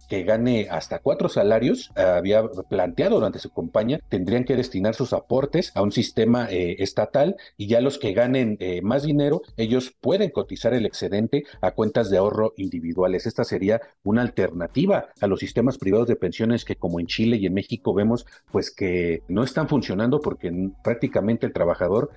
que 0.07 0.23
gane 0.23 0.67
hasta 0.69 0.99
cuatro 0.99 1.29
salarios, 1.29 1.91
había 1.95 2.43
planteado 2.69 3.15
durante 3.15 3.39
su 3.39 3.49
campaña, 3.49 3.99
tendrían 4.09 4.43
que 4.43 4.55
destinar 4.55 4.95
sus 4.95 5.13
aportes 5.13 5.71
a 5.75 5.81
un 5.81 5.91
sistema 5.91 6.47
eh, 6.49 6.77
estatal 6.79 7.35
y 7.57 7.67
ya 7.67 7.81
los 7.81 7.97
que 7.97 8.13
ganen 8.13 8.57
eh, 8.59 8.81
más 8.81 9.03
dinero, 9.03 9.41
ellos 9.57 9.93
pueden 9.99 10.29
cotizar 10.29 10.73
el 10.73 10.85
excedente 10.85 11.43
a 11.61 11.71
cuentas 11.71 12.09
de 12.09 12.17
ahorro 12.17 12.53
individuales. 12.57 13.25
Esta 13.25 13.43
sería 13.43 13.81
una 14.03 14.21
alternativa 14.21 15.09
a 15.19 15.27
los 15.27 15.39
sistemas 15.39 15.77
privados 15.77 16.07
de 16.07 16.15
pensiones 16.15 16.65
que 16.65 16.75
como 16.75 16.99
en 16.99 17.07
Chile 17.07 17.37
y 17.37 17.45
en 17.45 17.53
México 17.53 17.93
vemos 17.93 18.25
pues 18.51 18.71
que 18.71 19.23
no 19.27 19.43
están 19.43 19.67
funcionando 19.67 20.21
porque 20.21 20.51
prácticamente 20.83 21.45
el 21.45 21.53
trabajador 21.53 22.11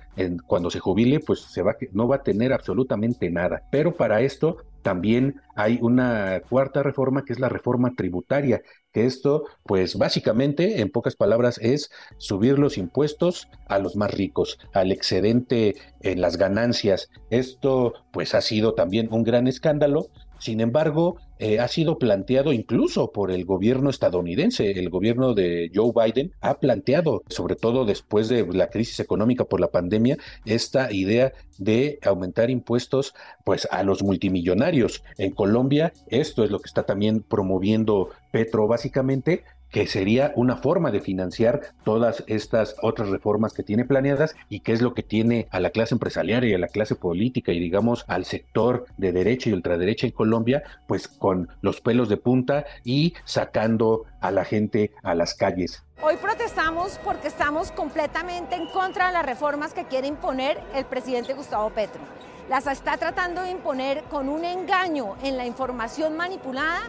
cuando 0.47 0.69
se 0.69 0.79
jubile 0.79 1.19
pues 1.19 1.41
se 1.41 1.61
va, 1.61 1.75
no 1.91 2.07
va 2.07 2.17
a 2.17 2.23
tener 2.23 2.53
absolutamente 2.53 3.29
nada. 3.29 3.63
Pero 3.71 3.95
para 3.95 4.21
esto 4.21 4.57
también 4.81 5.41
hay 5.55 5.79
una 5.81 6.41
cuarta 6.49 6.83
reforma 6.83 7.23
que 7.25 7.33
es 7.33 7.39
la 7.39 7.49
reforma 7.49 7.93
tributaria, 7.95 8.61
que 8.91 9.05
esto, 9.05 9.45
pues 9.63 9.97
básicamente, 9.97 10.81
en 10.81 10.89
pocas 10.89 11.15
palabras, 11.15 11.57
es 11.59 11.91
subir 12.17 12.59
los 12.59 12.77
impuestos 12.77 13.47
a 13.67 13.79
los 13.79 13.95
más 13.95 14.11
ricos, 14.11 14.59
al 14.73 14.91
excedente 14.91 15.75
en 16.01 16.21
las 16.21 16.37
ganancias. 16.37 17.09
Esto, 17.29 17.93
pues, 18.11 18.35
ha 18.35 18.41
sido 18.41 18.73
también 18.73 19.07
un 19.11 19.23
gran 19.23 19.47
escándalo. 19.47 20.07
Sin 20.41 20.59
embargo, 20.59 21.17
eh, 21.37 21.59
ha 21.59 21.67
sido 21.67 21.99
planteado 21.99 22.51
incluso 22.51 23.11
por 23.11 23.29
el 23.29 23.45
gobierno 23.45 23.91
estadounidense. 23.91 24.71
El 24.71 24.89
gobierno 24.89 25.35
de 25.35 25.71
Joe 25.73 25.91
Biden 25.95 26.33
ha 26.41 26.59
planteado, 26.59 27.21
sobre 27.29 27.55
todo 27.55 27.85
después 27.85 28.27
de 28.27 28.45
la 28.51 28.71
crisis 28.71 28.99
económica 28.99 29.45
por 29.45 29.61
la 29.61 29.69
pandemia, 29.69 30.17
esta 30.45 30.91
idea 30.91 31.31
de 31.59 31.99
aumentar 32.01 32.49
impuestos 32.49 33.13
pues 33.45 33.67
a 33.69 33.83
los 33.83 34.01
multimillonarios. 34.01 35.03
En 35.19 35.31
Colombia 35.31 35.93
esto 36.07 36.43
es 36.43 36.49
lo 36.49 36.59
que 36.59 36.67
está 36.67 36.83
también 36.87 37.21
promoviendo 37.21 38.09
Petro 38.31 38.67
básicamente 38.67 39.43
que 39.71 39.87
sería 39.87 40.33
una 40.35 40.57
forma 40.57 40.91
de 40.91 40.99
financiar 40.99 41.61
todas 41.83 42.23
estas 42.27 42.75
otras 42.81 43.09
reformas 43.09 43.53
que 43.53 43.63
tiene 43.63 43.85
planeadas 43.85 44.35
y 44.49 44.59
que 44.59 44.73
es 44.73 44.81
lo 44.81 44.93
que 44.93 45.03
tiene 45.03 45.47
a 45.51 45.59
la 45.59 45.69
clase 45.69 45.95
empresarial 45.95 46.43
y 46.43 46.53
a 46.53 46.59
la 46.59 46.67
clase 46.67 46.95
política 46.95 47.51
y 47.51 47.59
digamos 47.59 48.05
al 48.07 48.25
sector 48.25 48.85
de 48.97 49.11
derecha 49.11 49.49
y 49.49 49.53
ultraderecha 49.53 50.05
en 50.05 50.11
Colombia, 50.11 50.63
pues 50.87 51.07
con 51.07 51.49
los 51.61 51.81
pelos 51.81 52.09
de 52.09 52.17
punta 52.17 52.65
y 52.83 53.13
sacando 53.23 54.05
a 54.19 54.31
la 54.31 54.43
gente 54.43 54.91
a 55.03 55.15
las 55.15 55.33
calles. 55.33 55.83
Hoy 56.03 56.15
protestamos 56.17 56.99
porque 57.03 57.27
estamos 57.27 57.71
completamente 57.71 58.55
en 58.55 58.67
contra 58.67 59.07
de 59.07 59.13
las 59.13 59.25
reformas 59.25 59.73
que 59.73 59.85
quiere 59.85 60.07
imponer 60.07 60.59
el 60.73 60.85
presidente 60.85 61.33
Gustavo 61.33 61.69
Petro. 61.69 62.01
Las 62.49 62.67
está 62.67 62.97
tratando 62.97 63.43
de 63.43 63.51
imponer 63.51 64.03
con 64.09 64.27
un 64.27 64.43
engaño 64.43 65.15
en 65.23 65.37
la 65.37 65.45
información 65.45 66.17
manipulada 66.17 66.81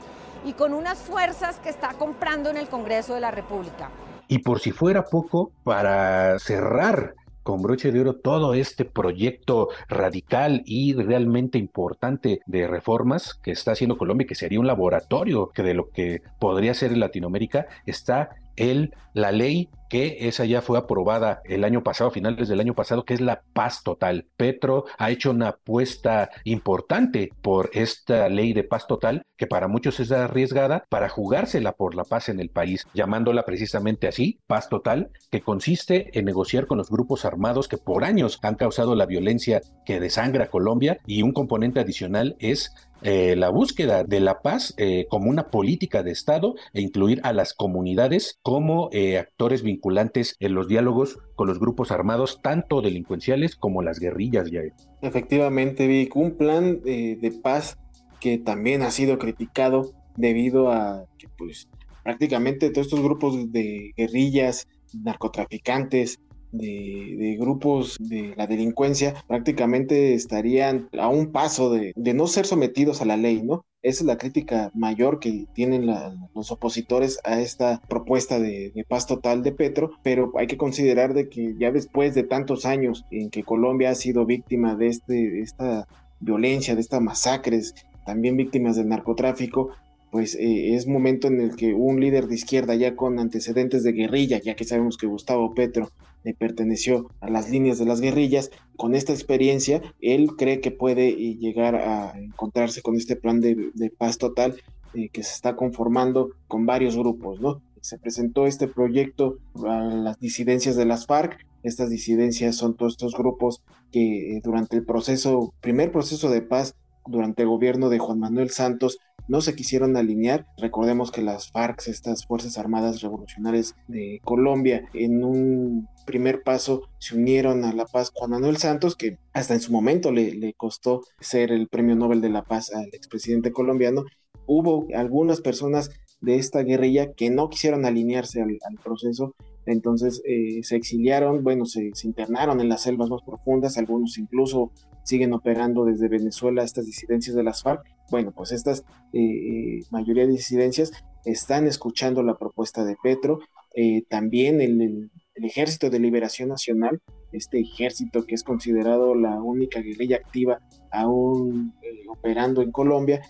y 0.45 0.53
con 0.53 0.75
unas 0.75 0.99
fuerzas 0.99 1.59
que 1.59 1.69
está 1.69 1.95
comprando 1.95 2.51
en 2.51 2.57
el 2.57 2.69
Congreso 2.69 3.15
de 3.15 3.21
la 3.21 3.31
República. 3.31 3.91
Y 4.29 4.39
por 4.39 4.61
si 4.61 4.73
fuera 4.73 5.05
poco, 5.05 5.53
para 5.65 6.39
cerrar 6.39 7.15
con 7.43 7.61
broche 7.61 7.91
de 7.91 8.01
oro 8.01 8.15
todo 8.15 8.55
este 8.55 8.85
proyecto 8.85 9.69
radical 9.89 10.63
y 10.65 10.95
realmente 10.95 11.59
importante 11.59 12.41
de 12.47 12.67
reformas 12.67 13.35
que 13.35 13.51
está 13.51 13.73
haciendo 13.73 13.99
Colombia, 13.99 14.27
que 14.27 14.35
sería 14.35 14.61
un 14.61 14.67
laboratorio 14.67 15.49
que 15.49 15.63
de 15.63 15.75
lo 15.75 15.91
que 15.91 16.23
podría 16.39 16.75
ser 16.75 16.93
en 16.93 17.01
Latinoamérica, 17.01 17.67
está 17.87 18.31
el, 18.57 18.95
la 19.15 19.33
ley 19.33 19.69
que 19.93 20.27
esa 20.27 20.47
ya 20.47 20.63
fue 20.63 20.79
aprobada 20.79 21.43
el 21.45 21.65
año 21.65 21.83
pasado, 21.83 22.09
a 22.09 22.15
finales 22.15 22.49
del 22.49 22.61
año 22.61 22.73
pasado, 22.73 23.05
que 23.05 23.13
es 23.13 23.21
la 23.21 23.43
paz 23.53 23.83
total. 23.83 24.27
Petro 24.39 24.87
ha 24.97 25.11
hecho 25.11 25.33
una 25.33 25.49
apuesta 25.49 26.31
importante 26.45 27.29
por 27.43 27.69
esta 27.75 28.27
ley 28.31 28.55
de 28.55 28.65
paz 28.65 28.87
total, 28.87 29.27
que 29.37 29.47
para 29.47 29.69
muchos 29.69 30.01
es 30.01 30.11
arriesgada, 30.11 30.87
para 30.89 31.11
jugársela 31.11 31.73
por 31.73 31.95
la 31.95 32.05
paz 32.05 32.31
en 32.31 32.41
el 32.41 32.49
país, 32.49 32.87
llamándola 32.95 33.45
precisamente 33.45 34.09
así, 34.09 34.41
paz 34.47 34.71
total, 34.71 35.11
que 35.31 35.43
consiste 35.43 36.19
en 36.19 36.25
negociar 36.25 36.67
con 36.67 36.79
los 36.79 36.89
grupos 36.89 37.27
armados 37.27 37.69
que 37.69 37.77
por 37.77 38.05
años 38.05 38.39
han 38.41 38.55
causado 38.55 38.95
la 38.95 39.05
violencia 39.05 39.61
que 39.85 40.01
desangra 40.01 40.49
Colombia 40.49 40.97
y 41.05 41.21
un 41.21 41.35
componente 41.35 41.81
adicional 41.81 42.35
es 42.39 42.75
eh, 43.03 43.35
la 43.37 43.51
búsqueda 43.51 44.05
de 44.05 44.21
la 44.21 44.43
paz 44.43 44.75
eh, 44.77 45.07
como 45.09 45.31
una 45.31 45.51
política 45.51 46.03
de 46.03 46.13
Estado 46.13 46.55
e 46.73 46.81
incluir 46.81 47.21
a 47.25 47.33
las 47.33 47.55
comunidades 47.55 48.39
como 48.43 48.89
eh, 48.93 49.19
actores 49.19 49.63
vinculantes 49.63 50.37
en 50.41 50.55
los 50.55 50.69
diálogos 50.69 51.19
con 51.35 51.49
los 51.49 51.59
grupos 51.59 51.91
armados, 51.91 52.41
tanto 52.43 52.81
delincuenciales 52.81 53.57
como 53.57 53.83
las 53.83 53.99
guerrillas. 53.99 54.51
Ya. 54.51 54.63
Efectivamente, 55.03 55.87
Vic, 55.87 56.15
un 56.17 56.37
plan 56.37 56.81
de 56.83 57.41
paz 57.43 57.79
que 58.21 58.39
también 58.39 58.83
ha 58.83 58.91
sido 58.91 59.19
criticado 59.19 59.93
debido 60.17 60.71
a 60.71 61.07
que 61.19 61.29
pues 61.37 61.69
prácticamente 62.05 62.71
todos 62.71 62.87
estos 62.87 63.03
grupos 63.03 63.53
de 63.53 63.93
guerrillas, 63.97 64.69
narcotraficantes, 64.93 66.21
de, 66.53 67.37
grupos 67.39 67.97
de 67.99 68.35
la 68.37 68.47
delincuencia 68.47 69.15
prácticamente 69.27 70.15
estarían 70.15 70.89
a 70.99 71.09
un 71.09 71.33
paso 71.33 71.71
de, 71.71 71.93
no 71.97 72.27
ser 72.27 72.47
sometidos 72.47 73.03
a 73.03 73.07
la 73.07 73.17
ley, 73.17 73.43
¿no? 73.43 73.65
Esa 73.83 74.03
es 74.03 74.07
la 74.07 74.19
crítica 74.19 74.71
mayor 74.75 75.19
que 75.19 75.47
tienen 75.55 75.87
los 76.35 76.53
opositores 76.53 77.19
a 77.25 77.41
esta 77.41 77.81
propuesta 77.89 78.39
de, 78.39 78.73
paz 78.89 79.07
total 79.07 79.43
de 79.43 79.51
Petro, 79.51 79.91
pero 80.05 80.33
hay 80.39 80.47
que 80.47 80.57
considerar 80.57 81.15
de 81.15 81.29
que 81.29 81.57
ya 81.59 81.73
después 81.73 82.15
de 82.15 82.23
tantos 82.23 82.65
años 82.65 83.05
en 83.11 83.31
que 83.31 83.43
Colombia 83.43 83.91
ha 83.91 83.95
sido 83.97 84.25
víctima 84.25 84.77
de, 84.77 84.87
este, 84.87 85.15
de 85.15 85.41
esta 85.41 85.89
violencia, 86.21 86.77
de 86.77 86.81
estas 86.81 87.01
masacres, 87.01 87.75
también 88.07 88.37
víctimas 88.37 88.77
del 88.77 88.89
narcotráfico, 88.89 89.71
pues 90.13 90.35
eh, 90.35 90.75
es 90.75 90.87
momento 90.87 91.27
en 91.27 91.41
el 91.41 91.57
que 91.57 91.75
un 91.75 91.99
líder 91.99 92.27
de 92.27 92.35
izquierda 92.35 92.75
ya 92.75 92.95
con 92.95 93.19
antecedentes 93.19 93.83
de 93.83 93.93
guerrilla, 93.93 94.41
ya 94.41 94.55
que 94.55 94.65
sabemos 94.65 94.99
que 94.99 95.07
Gustavo 95.07 95.55
Petro 95.55 95.91
le 96.25 96.35
perteneció 96.35 97.11
a 97.21 97.31
las 97.31 97.51
líneas 97.51 97.79
de 97.79 97.87
las 97.87 98.01
guerrillas, 98.01 98.51
con 98.77 98.95
esta 98.95 99.13
experiencia, 99.13 99.83
él 100.01 100.31
cree 100.37 100.61
que 100.61 100.71
puede 100.71 101.09
eh, 101.09 101.37
llegar 101.37 101.77
a 101.77 102.19
encontrarse 102.19 102.83
con 102.83 102.97
este 102.97 103.17
plan 103.17 103.41
de, 103.41 103.93
paz 103.97 104.19
total 104.19 104.57
eh, 104.95 105.09
que 105.09 105.23
se 105.23 105.35
está 105.35 105.57
conformando 105.57 106.31
con 106.49 106.67
varios 106.67 106.97
grupos, 106.97 107.41
¿no? 107.41 107.63
Se 107.81 107.99
presentó 107.99 108.47
este 108.47 108.69
proyecto 108.69 109.39
a 109.67 109.81
las 109.81 110.21
disidencias 110.21 110.77
de 110.77 110.85
las 110.85 111.07
FARC, 111.07 111.45
estas 111.63 111.91
disidencias 111.91 112.57
son 112.57 112.77
todos 112.77 112.95
estos 112.95 113.15
grupos 113.15 113.63
que 113.93 114.41
durante 114.43 114.77
el 114.77 114.85
proceso, 114.85 115.53
primer 115.61 115.93
proceso 115.93 116.29
de 116.31 116.43
paz, 116.43 116.75
durante 117.07 117.43
el 117.43 117.49
gobierno 117.49 117.89
de 117.89 117.99
Juan 117.99 118.19
Manuel 118.19 118.51
Santos, 118.51 118.99
no 119.29 119.41
se 119.41 119.55
quisieron 119.55 119.97
alinear. 119.97 120.47
Recordemos 120.59 121.11
que 121.11 121.23
las 121.23 121.51
FARC, 121.51 121.87
estas 121.89 122.27
Fuerzas 122.27 122.59
Armadas 122.59 123.01
Revolucionarias 123.01 123.75
de 123.89 124.21
Colombia, 124.25 124.89
en 124.95 125.25
un 125.25 125.89
primer 126.07 126.43
paso 126.43 126.83
se 126.99 127.17
unieron 127.17 127.65
a 127.65 127.73
la 127.73 127.87
paz 127.87 128.11
Juan 128.15 128.33
Manuel 128.33 128.57
Santos, 128.57 128.97
que 128.97 129.19
hasta 129.33 129.55
en 129.55 129.61
su 129.61 129.73
momento 129.73 130.11
le, 130.13 130.53
costó 130.55 131.03
ser 131.21 131.53
el 131.53 131.69
Premio 131.69 131.97
Nobel 131.97 132.21
de 132.21 132.31
la 132.31 132.43
Paz 132.43 132.73
al 132.75 132.89
expresidente 132.93 133.53
colombiano. 133.53 134.05
Hubo 134.47 134.87
algunas 134.95 135.41
personas 135.41 135.91
de 136.21 136.37
esta 136.37 136.63
guerrilla 136.63 137.13
que 137.13 137.31
no 137.31 137.49
quisieron 137.49 137.85
alinearse 137.85 138.43
al, 138.43 138.59
proceso, 138.83 139.35
entonces 139.67 140.23
eh, 140.25 140.61
se 140.63 140.77
exiliaron, 140.77 141.45
bueno, 141.45 141.65
se, 141.67 141.93
internaron 142.05 142.61
en 142.61 142.69
las 142.69 142.83
selvas 142.83 143.09
más 143.09 143.23
profundas, 143.23 143.79
algunos 143.79 144.19
incluso 144.19 144.73
siguen 145.05 145.33
operando 145.33 145.85
desde 145.85 146.09
Venezuela 146.09 146.63
estas 146.63 146.87
disidencias 146.87 147.35
de 147.37 147.43
las 147.43 147.63
FARC. 147.63 147.83
Bueno, 148.11 148.33
pues 148.33 148.53
estas 148.53 148.81
eh, 149.13 149.21
eh, 149.21 149.81
mayoría 149.91 150.27
de 150.27 150.33
disidencias 150.33 150.93
están 151.25 151.67
escuchando 151.67 152.23
la 152.23 152.37
propuesta 152.37 152.85
de 152.85 152.97
Petro. 153.03 153.41
Eh, 153.75 154.03
también 154.09 154.61
el, 154.61 155.11
Ejército 155.35 155.89
de 155.89 155.99
Liberación 155.99 156.51
Nacional, 156.51 157.01
este 157.33 157.59
ejército 157.59 158.27
que 158.27 158.35
es 158.35 158.45
considerado 158.45 159.15
la 159.15 159.41
única 159.43 159.81
guerrilla 159.81 160.17
activa 160.17 160.61
aún 160.91 161.73
operando 162.07 162.61
en 162.61 162.71
Colombia, 162.71 163.23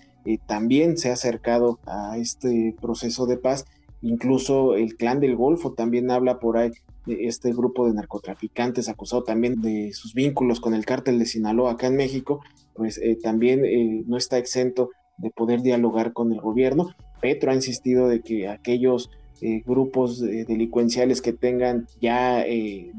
también 0.46 0.98
se 0.98 1.10
ha 1.10 1.12
acercado 1.12 1.78
a 1.86 2.18
este 2.18 2.74
proceso 2.82 3.26
de 3.26 3.36
paz. 3.36 3.66
Incluso 4.02 4.74
el 4.74 4.96
clan 4.96 5.20
del 5.20 5.36
Golfo 5.36 5.72
también 5.72 6.10
habla 6.10 6.40
por 6.40 6.58
ahí 6.58 6.72
este 7.06 7.52
grupo 7.52 7.86
de 7.86 7.94
narcotraficantes 7.94 8.88
acusado 8.88 9.24
también 9.24 9.60
de 9.60 9.92
sus 9.92 10.14
vínculos 10.14 10.60
con 10.60 10.74
el 10.74 10.84
cártel 10.84 11.18
de 11.18 11.26
Sinaloa 11.26 11.72
acá 11.72 11.88
en 11.88 11.96
México, 11.96 12.40
pues 12.74 12.98
eh, 12.98 13.18
también 13.20 13.64
eh, 13.64 14.04
no 14.06 14.16
está 14.16 14.38
exento 14.38 14.90
de 15.18 15.30
poder 15.30 15.62
dialogar 15.62 16.12
con 16.12 16.32
el 16.32 16.40
gobierno. 16.40 16.94
Petro 17.20 17.50
ha 17.50 17.54
insistido 17.54 18.08
de 18.08 18.20
que 18.20 18.48
aquellos 18.48 19.10
eh, 19.40 19.62
grupos 19.66 20.20
delincuenciales 20.20 21.20
que 21.20 21.32
tengan 21.32 21.86
ya 22.00 22.44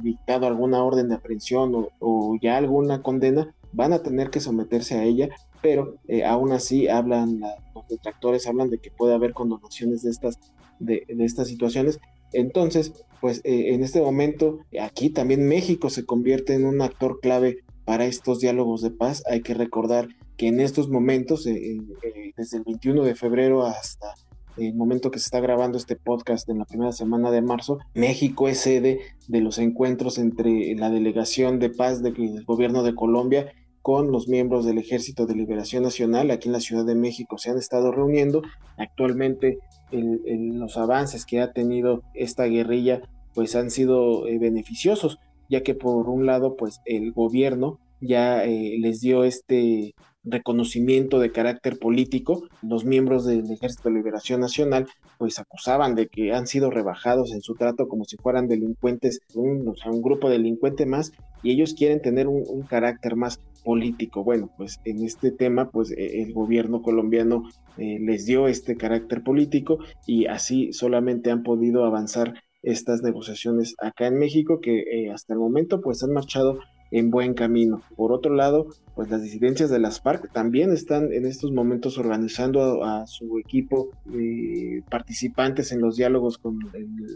dictado 0.02 0.48
alguna 0.48 0.84
orden 0.84 1.10
de 1.10 1.16
aprehensión 1.16 1.74
o, 1.74 1.90
o, 2.00 2.38
ya 2.42 2.58
alguna 2.58 3.02
condena 3.02 3.54
van 3.72 3.94
a 3.94 4.04
tener 4.04 4.30
que 4.30 4.40
someterse 4.40 4.96
a 4.96 5.04
ella, 5.04 5.30
pero 5.64 5.96
aún 6.28 6.52
así 6.52 6.88
hablan, 6.88 7.40
los 7.74 7.88
detractores 7.88 8.46
hablan 8.46 8.70
de 8.70 8.78
que 8.78 8.92
puede 8.92 9.16
haber 9.16 9.34
condonaciones 9.34 10.04
de 10.04 10.12
estas, 10.12 10.38
de, 10.80 11.06
de 11.08 11.26
estas 11.26 11.48
situaciones 11.48 12.00
entonces, 12.34 12.94
pues 13.22 13.42
eh, 13.44 13.74
en 13.74 13.84
este 13.84 14.02
momento, 14.02 14.60
aquí 14.82 15.10
también 15.10 15.48
México 15.48 15.90
se 15.90 16.06
convierte 16.06 16.56
en 16.56 16.66
un 16.66 16.82
actor 16.82 17.20
clave 17.22 17.60
para 17.86 18.06
estos 18.06 18.40
diálogos 18.40 18.82
de 18.82 18.92
paz. 18.92 19.24
Hay 19.30 19.42
que 19.42 19.54
recordar 19.54 20.10
que 20.36 20.48
en 20.48 20.60
estos 20.60 20.90
momentos, 20.90 21.46
eh, 21.46 21.78
eh, 22.04 22.34
desde 22.36 22.58
el 22.58 22.64
21 22.64 23.04
de 23.04 23.16
febrero 23.16 23.66
hasta 23.66 24.16
el 24.58 24.76
momento 24.76 25.10
que 25.10 25.20
se 25.20 25.26
está 25.26 25.40
grabando 25.40 25.78
este 25.78 25.96
podcast 25.96 26.48
en 26.50 26.60
la 26.60 26.66
primera 26.66 26.92
semana 26.92 27.32
de 27.32 27.42
marzo, 27.42 27.80
México 27.94 28.48
es 28.48 28.60
sede 28.60 29.00
de 29.28 29.42
los 29.42 29.58
encuentros 29.58 30.18
entre 30.18 30.76
la 30.76 30.90
delegación 30.90 31.60
de 31.60 31.70
paz 31.70 32.04
del 32.04 32.44
gobierno 32.46 32.84
de 32.84 32.96
Colombia 32.96 33.52
con 33.84 34.12
los 34.12 34.30
miembros 34.30 34.66
del 34.66 34.80
Ejército 34.80 35.28
de 35.28 35.36
Liberación 35.36 35.84
Nacional 35.84 36.32
aquí 36.32 36.48
en 36.48 36.54
la 36.54 36.62
Ciudad 36.62 36.86
de 36.86 36.96
México 36.96 37.38
se 37.38 37.52
han 37.52 37.58
estado 37.58 37.92
reuniendo. 37.92 38.42
Actualmente 38.78 39.60
los 39.92 40.78
avances 40.78 41.26
que 41.26 41.42
ha 41.42 41.52
tenido 41.52 42.02
esta 42.16 42.46
guerrilla 42.46 43.02
pues 43.36 43.56
han 43.56 43.70
sido 43.70 44.28
eh, 44.28 44.40
beneficiosos, 44.40 45.20
ya 45.50 45.62
que 45.62 45.76
por 45.76 46.10
un 46.10 46.26
lado 46.26 46.56
pues 46.56 46.82
el 46.86 47.12
gobierno 47.12 47.80
ya 48.00 48.44
eh, 48.46 48.78
les 48.80 49.02
dio 49.02 49.24
este 49.26 49.94
reconocimiento 50.24 51.20
de 51.20 51.32
carácter 51.32 51.78
político. 51.78 52.48
Los 52.62 52.86
miembros 52.86 53.26
del 53.26 53.52
Ejército 53.52 53.90
de 53.90 53.96
Liberación 53.96 54.40
Nacional 54.40 54.88
pues 55.18 55.40
acusaban 55.40 55.96
de 55.96 56.08
que 56.08 56.34
han 56.34 56.48
sido 56.48 56.70
rebajados 56.70 57.34
en 57.34 57.42
su 57.42 57.56
trato 57.56 57.88
como 57.88 58.06
si 58.06 58.18
fueran 58.18 58.48
delincuentes, 58.48 59.20
un, 59.36 59.74
grupo 60.02 60.30
delincuente 60.30 60.86
más, 60.86 61.12
y 61.44 61.52
ellos 61.52 61.74
quieren 61.74 62.02
tener 62.02 62.28
un, 62.28 62.62
carácter 62.64 63.16
más 63.16 63.40
político. 63.64 64.24
Bueno, 64.24 64.52
pues 64.58 64.80
en 64.86 65.04
este 65.04 65.32
tema, 65.32 65.70
pues 65.70 65.92
e, 65.92 66.22
el 66.22 66.34
gobierno 66.34 66.82
colombiano 66.82 67.44
eh, 67.78 67.98
les 68.00 68.26
dio 68.26 68.48
este 68.48 68.76
carácter 68.78 69.24
político 69.24 69.80
y 70.06 70.26
así 70.26 70.74
solamente 70.74 71.32
han 71.32 71.44
podido 71.44 71.86
avanzar 71.86 72.36
estas 72.62 73.02
negociaciones 73.04 73.76
acá 73.80 74.08
en 74.08 74.18
México 74.18 74.60
que 74.62 74.80
eh, 74.80 75.12
hasta 75.12 75.34
el 75.34 75.40
momento 75.40 75.82
pues 75.82 76.02
han 76.04 76.14
marchado 76.14 76.60
en 76.94 77.10
buen 77.10 77.34
camino. 77.34 77.82
Por 77.96 78.12
otro 78.12 78.34
lado, 78.36 78.68
pues 78.96 79.10
las 79.10 79.24
disidencias 79.24 79.72
de 79.72 79.80
las 79.80 80.00
FARC 80.00 80.32
también 80.32 80.72
están 80.72 81.12
en 81.12 81.26
estos 81.26 81.52
momentos 81.52 81.98
organizando 81.98 82.84
a, 82.84 83.08
su 83.08 83.40
equipo 83.40 83.90
de 84.06 84.84
participantes 84.90 85.72
en 85.72 85.82
los 85.82 85.96
diálogos 85.98 86.38
con 86.38 86.60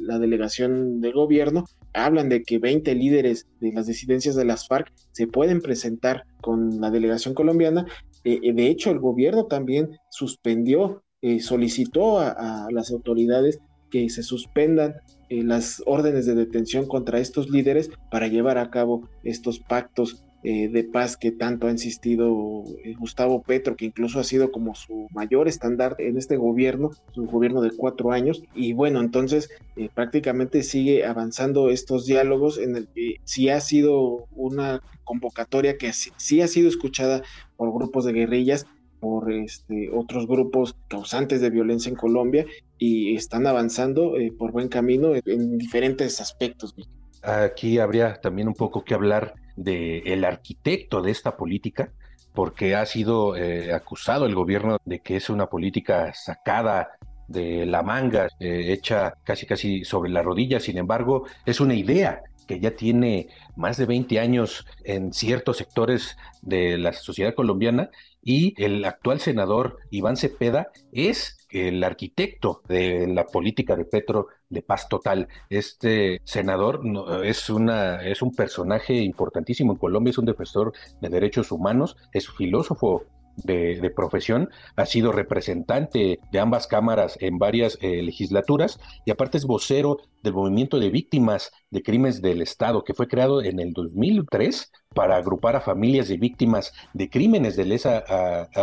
la 0.01 0.17
delegación 0.17 0.99
del 0.99 1.13
gobierno. 1.13 1.65
Hablan 1.93 2.27
de 2.27 2.41
que 2.41 2.57
20 2.57 2.93
líderes 2.95 3.45
de 3.61 3.71
las 3.71 3.85
disidencias 3.85 4.35
de 4.35 4.45
las 4.45 4.67
FARC 4.67 4.91
se 5.11 5.27
pueden 5.27 5.61
presentar 5.61 6.23
con 6.41 6.81
la 6.81 6.89
delegación 6.89 7.35
colombiana. 7.35 7.85
Eh, 8.23 8.39
eh, 8.41 8.53
de 8.53 8.67
hecho, 8.67 8.89
el 8.89 8.99
gobierno 8.99 9.45
también 9.45 9.91
suspendió, 10.09 11.03
eh, 11.21 11.39
solicitó 11.39 12.19
a, 12.19 12.67
las 12.71 12.91
autoridades 12.91 13.59
que 13.89 14.09
se 14.09 14.23
suspendan 14.23 14.95
las 15.29 15.83
órdenes 15.85 16.25
de 16.25 16.35
detención 16.35 16.87
contra 16.87 17.19
estos 17.19 17.49
líderes 17.49 17.89
para 18.09 18.27
llevar 18.27 18.57
a 18.57 18.69
cabo 18.69 19.09
estos 19.23 19.59
pactos 19.59 20.23
eh, 20.43 20.69
de 20.69 20.83
paz 20.83 21.17
que 21.17 21.31
tanto 21.31 21.67
ha 21.67 21.71
insistido 21.71 22.63
eh, 22.85 22.93
Gustavo 22.97 23.41
Petro, 23.41 23.75
que 23.75 23.85
incluso 23.85 24.19
ha 24.19 24.23
sido 24.23 24.51
como 24.51 24.75
su 24.75 25.07
mayor 25.11 25.47
estándar 25.47 25.95
en 25.97 26.17
este 26.17 26.37
gobierno, 26.37 26.91
su 27.11 27.25
gobierno 27.25 27.59
de 27.59 27.71
cuatro 27.71 28.11
años. 28.11 28.43
Y 28.53 28.73
bueno, 28.73 29.01
entonces 29.01 29.49
eh, 29.75 29.89
prácticamente 29.93 30.61
sigue 30.61 31.05
avanzando 31.05 31.69
estos 31.69 32.05
diálogos 32.05 32.59
en 32.59 32.75
el 32.75 32.87
que 32.87 33.15
sí 33.23 33.49
ha 33.49 33.59
sido 33.59 34.27
una 34.31 34.81
convocatoria 35.03 35.77
que 35.77 35.91
sí, 35.91 36.41
ha 36.41 36.47
sido 36.47 36.69
escuchada 36.69 37.23
por 37.57 37.73
grupos 37.73 38.05
de 38.05 38.13
guerrillas, 38.13 38.67
por 38.99 39.31
este, 39.31 39.89
otros 39.93 40.27
grupos 40.27 40.75
causantes 40.87 41.41
de 41.41 41.49
violencia 41.49 41.89
en 41.89 41.95
Colombia 41.95 42.45
y 42.77 43.15
están 43.15 43.47
avanzando 43.47 44.13
por 44.37 44.51
buen 44.51 44.67
camino 44.67 45.13
en, 45.13 45.57
diferentes 45.57 46.21
aspectos. 46.21 46.75
Aquí 47.23 47.79
habría 47.79 48.19
también 48.21 48.47
un 48.47 48.53
poco 48.53 48.83
que 48.83 48.93
hablar 48.93 49.33
del 49.55 50.07
el 50.07 50.25
arquitecto 50.25 51.01
de 51.01 51.11
esta 51.11 51.35
política, 51.35 51.91
porque 52.33 52.75
ha 52.75 52.85
sido 52.85 53.35
eh, 53.35 53.73
acusado 53.73 54.27
el 54.27 54.35
gobierno 54.35 54.77
de 54.85 54.99
que 54.99 55.15
es 55.15 55.29
una 55.29 55.47
política 55.47 56.13
sacada 56.13 56.91
de 57.27 57.65
la 57.65 57.81
manga, 57.81 58.27
eh, 58.39 58.71
hecha 58.71 59.15
casi 59.23 59.45
casi 59.45 59.83
sobre 59.83 60.11
la 60.11 60.21
rodilla. 60.21 60.59
Sin 60.59 60.77
embargo, 60.77 61.25
es 61.45 61.59
una 61.59 61.73
idea 61.73 62.21
que 62.47 62.59
ya 62.59 62.75
tiene 62.75 63.27
más 63.55 63.77
de 63.77 63.85
20 63.85 64.19
años 64.19 64.65
en 64.83 65.13
ciertos 65.13 65.57
sectores 65.57 66.17
de 66.41 66.77
la 66.77 66.93
sociedad 66.93 67.35
colombiana 67.35 67.91
y 68.23 68.53
el 68.61 68.83
actual 68.85 69.19
senador 69.19 69.77
Iván 69.91 70.17
Cepeda 70.17 70.69
es 70.91 71.37
el 71.49 71.83
arquitecto 71.83 72.61
de 72.67 73.07
la 73.07 73.25
política 73.25 73.75
de 73.75 73.85
Petro 73.85 74.27
de 74.49 74.61
paz 74.61 74.89
total. 74.89 75.27
Este 75.49 76.21
senador 76.23 76.81
es, 77.23 77.49
una, 77.49 78.03
es 78.03 78.21
un 78.21 78.35
personaje 78.35 78.95
importantísimo 78.95 79.73
en 79.73 79.79
Colombia, 79.79 80.11
es 80.11 80.17
un 80.17 80.25
defensor 80.25 80.73
de 81.01 81.09
derechos 81.09 81.51
humanos, 81.51 81.95
es 82.13 82.29
filósofo 82.29 83.05
de, 83.43 83.91
profesión, 83.95 84.49
ha 84.75 84.85
sido 84.85 85.11
representante 85.11 86.19
de 86.31 86.39
ambas 86.39 86.67
cámaras 86.67 87.17
en 87.21 87.37
varias 87.37 87.77
eh, 87.81 88.01
legislaturas 88.01 88.79
y 89.05 89.11
aparte 89.11 89.37
es 89.37 89.45
vocero 89.45 89.97
del 90.23 90.33
movimiento 90.33 90.79
de 90.79 90.89
víctimas 90.89 91.51
de 91.69 91.83
crímenes 91.83 92.21
del 92.21 92.41
Estado 92.41 92.83
que 92.83 92.93
fue 92.93 93.07
creado 93.07 93.41
en 93.41 93.59
el 93.59 93.73
2003 93.73 94.71
para 94.93 95.15
agrupar 95.15 95.55
a 95.55 95.61
familias 95.61 96.07
de 96.07 96.17
víctimas 96.17 96.73
de 96.93 97.09
crímenes 97.09 97.55
de 97.55 97.65
lesa 97.65 98.03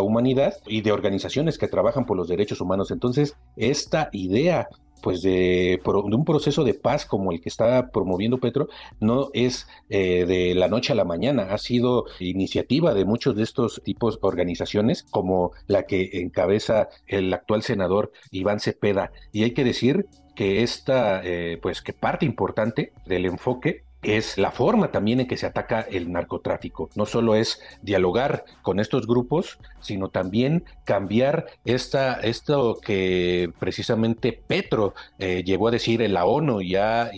humanidad 0.01 0.55
y 0.67 0.81
de 0.83 0.93
organizaciones 0.93 1.59
que 1.59 1.69
trabajan 1.69 2.07
por 2.07 2.17
los 2.17 2.29
derechos 2.29 2.61
humanos. 2.61 2.91
Entonces, 2.91 3.37
esta 3.57 4.09
idea 4.13 4.69
pues 5.05 5.21
de, 5.21 5.83
un 5.85 6.25
proceso 6.25 6.65
de 6.65 6.73
paz 6.73 7.05
como 7.05 7.31
el 7.31 7.43
que 7.43 7.51
está 7.51 7.91
promoviendo 7.91 8.39
Petro 8.39 8.69
no 9.01 9.29
es 9.35 9.69
eh, 9.91 10.25
de 10.25 10.55
la 10.55 10.67
noche 10.67 10.95
a 10.95 10.97
la 10.97 11.05
mañana, 11.05 11.49
ha 11.51 11.59
sido 11.59 12.07
iniciativa 12.21 12.95
de 12.95 13.05
muchos 13.05 13.37
de 13.37 13.43
estos 13.43 13.83
tipos 13.85 14.19
de 14.19 14.27
organizaciones 14.27 15.03
como 15.03 15.53
la 15.67 15.83
que 15.83 16.09
encabeza 16.23 16.89
el 17.07 17.35
actual 17.35 17.63
senador 17.63 18.13
Iván 18.31 18.61
Cepeda. 18.61 19.13
Y 19.31 19.43
hay 19.43 19.51
que 19.51 19.63
decir 19.63 20.07
que 20.35 20.63
esta, 20.63 21.21
eh, 21.23 21.59
pues 21.61 21.83
que 21.83 21.93
parte 21.93 22.25
importante 22.25 22.95
del 23.05 23.27
enfoque 23.27 23.84
es 24.05 24.39
la 24.39 24.51
forma 24.51 24.91
también 24.91 25.21
en 25.21 25.27
que 25.27 25.37
se 25.37 25.47
ataca 25.47 25.81
el 25.81 26.13
narcotráfico. 26.13 26.91
No 26.95 27.07
solo 27.07 27.35
es 27.35 27.61
dialogar 27.83 28.45
con 28.63 28.81
estos 28.81 29.07
grupos, 29.07 29.59
sino 29.81 30.09
también 30.09 30.65
cambiar 30.85 31.47
esta, 31.65 32.15
esto 32.21 32.79
que 32.81 33.53
precisamente 33.59 34.33
Petro 34.33 34.95
eh, 35.19 35.43
llegó 35.45 35.69
a 35.69 35.73
decir 35.73 36.03
en 36.03 36.15
la 36.15 36.25
ONU 36.27 36.61
y 36.61 36.77
ha, 36.77 37.11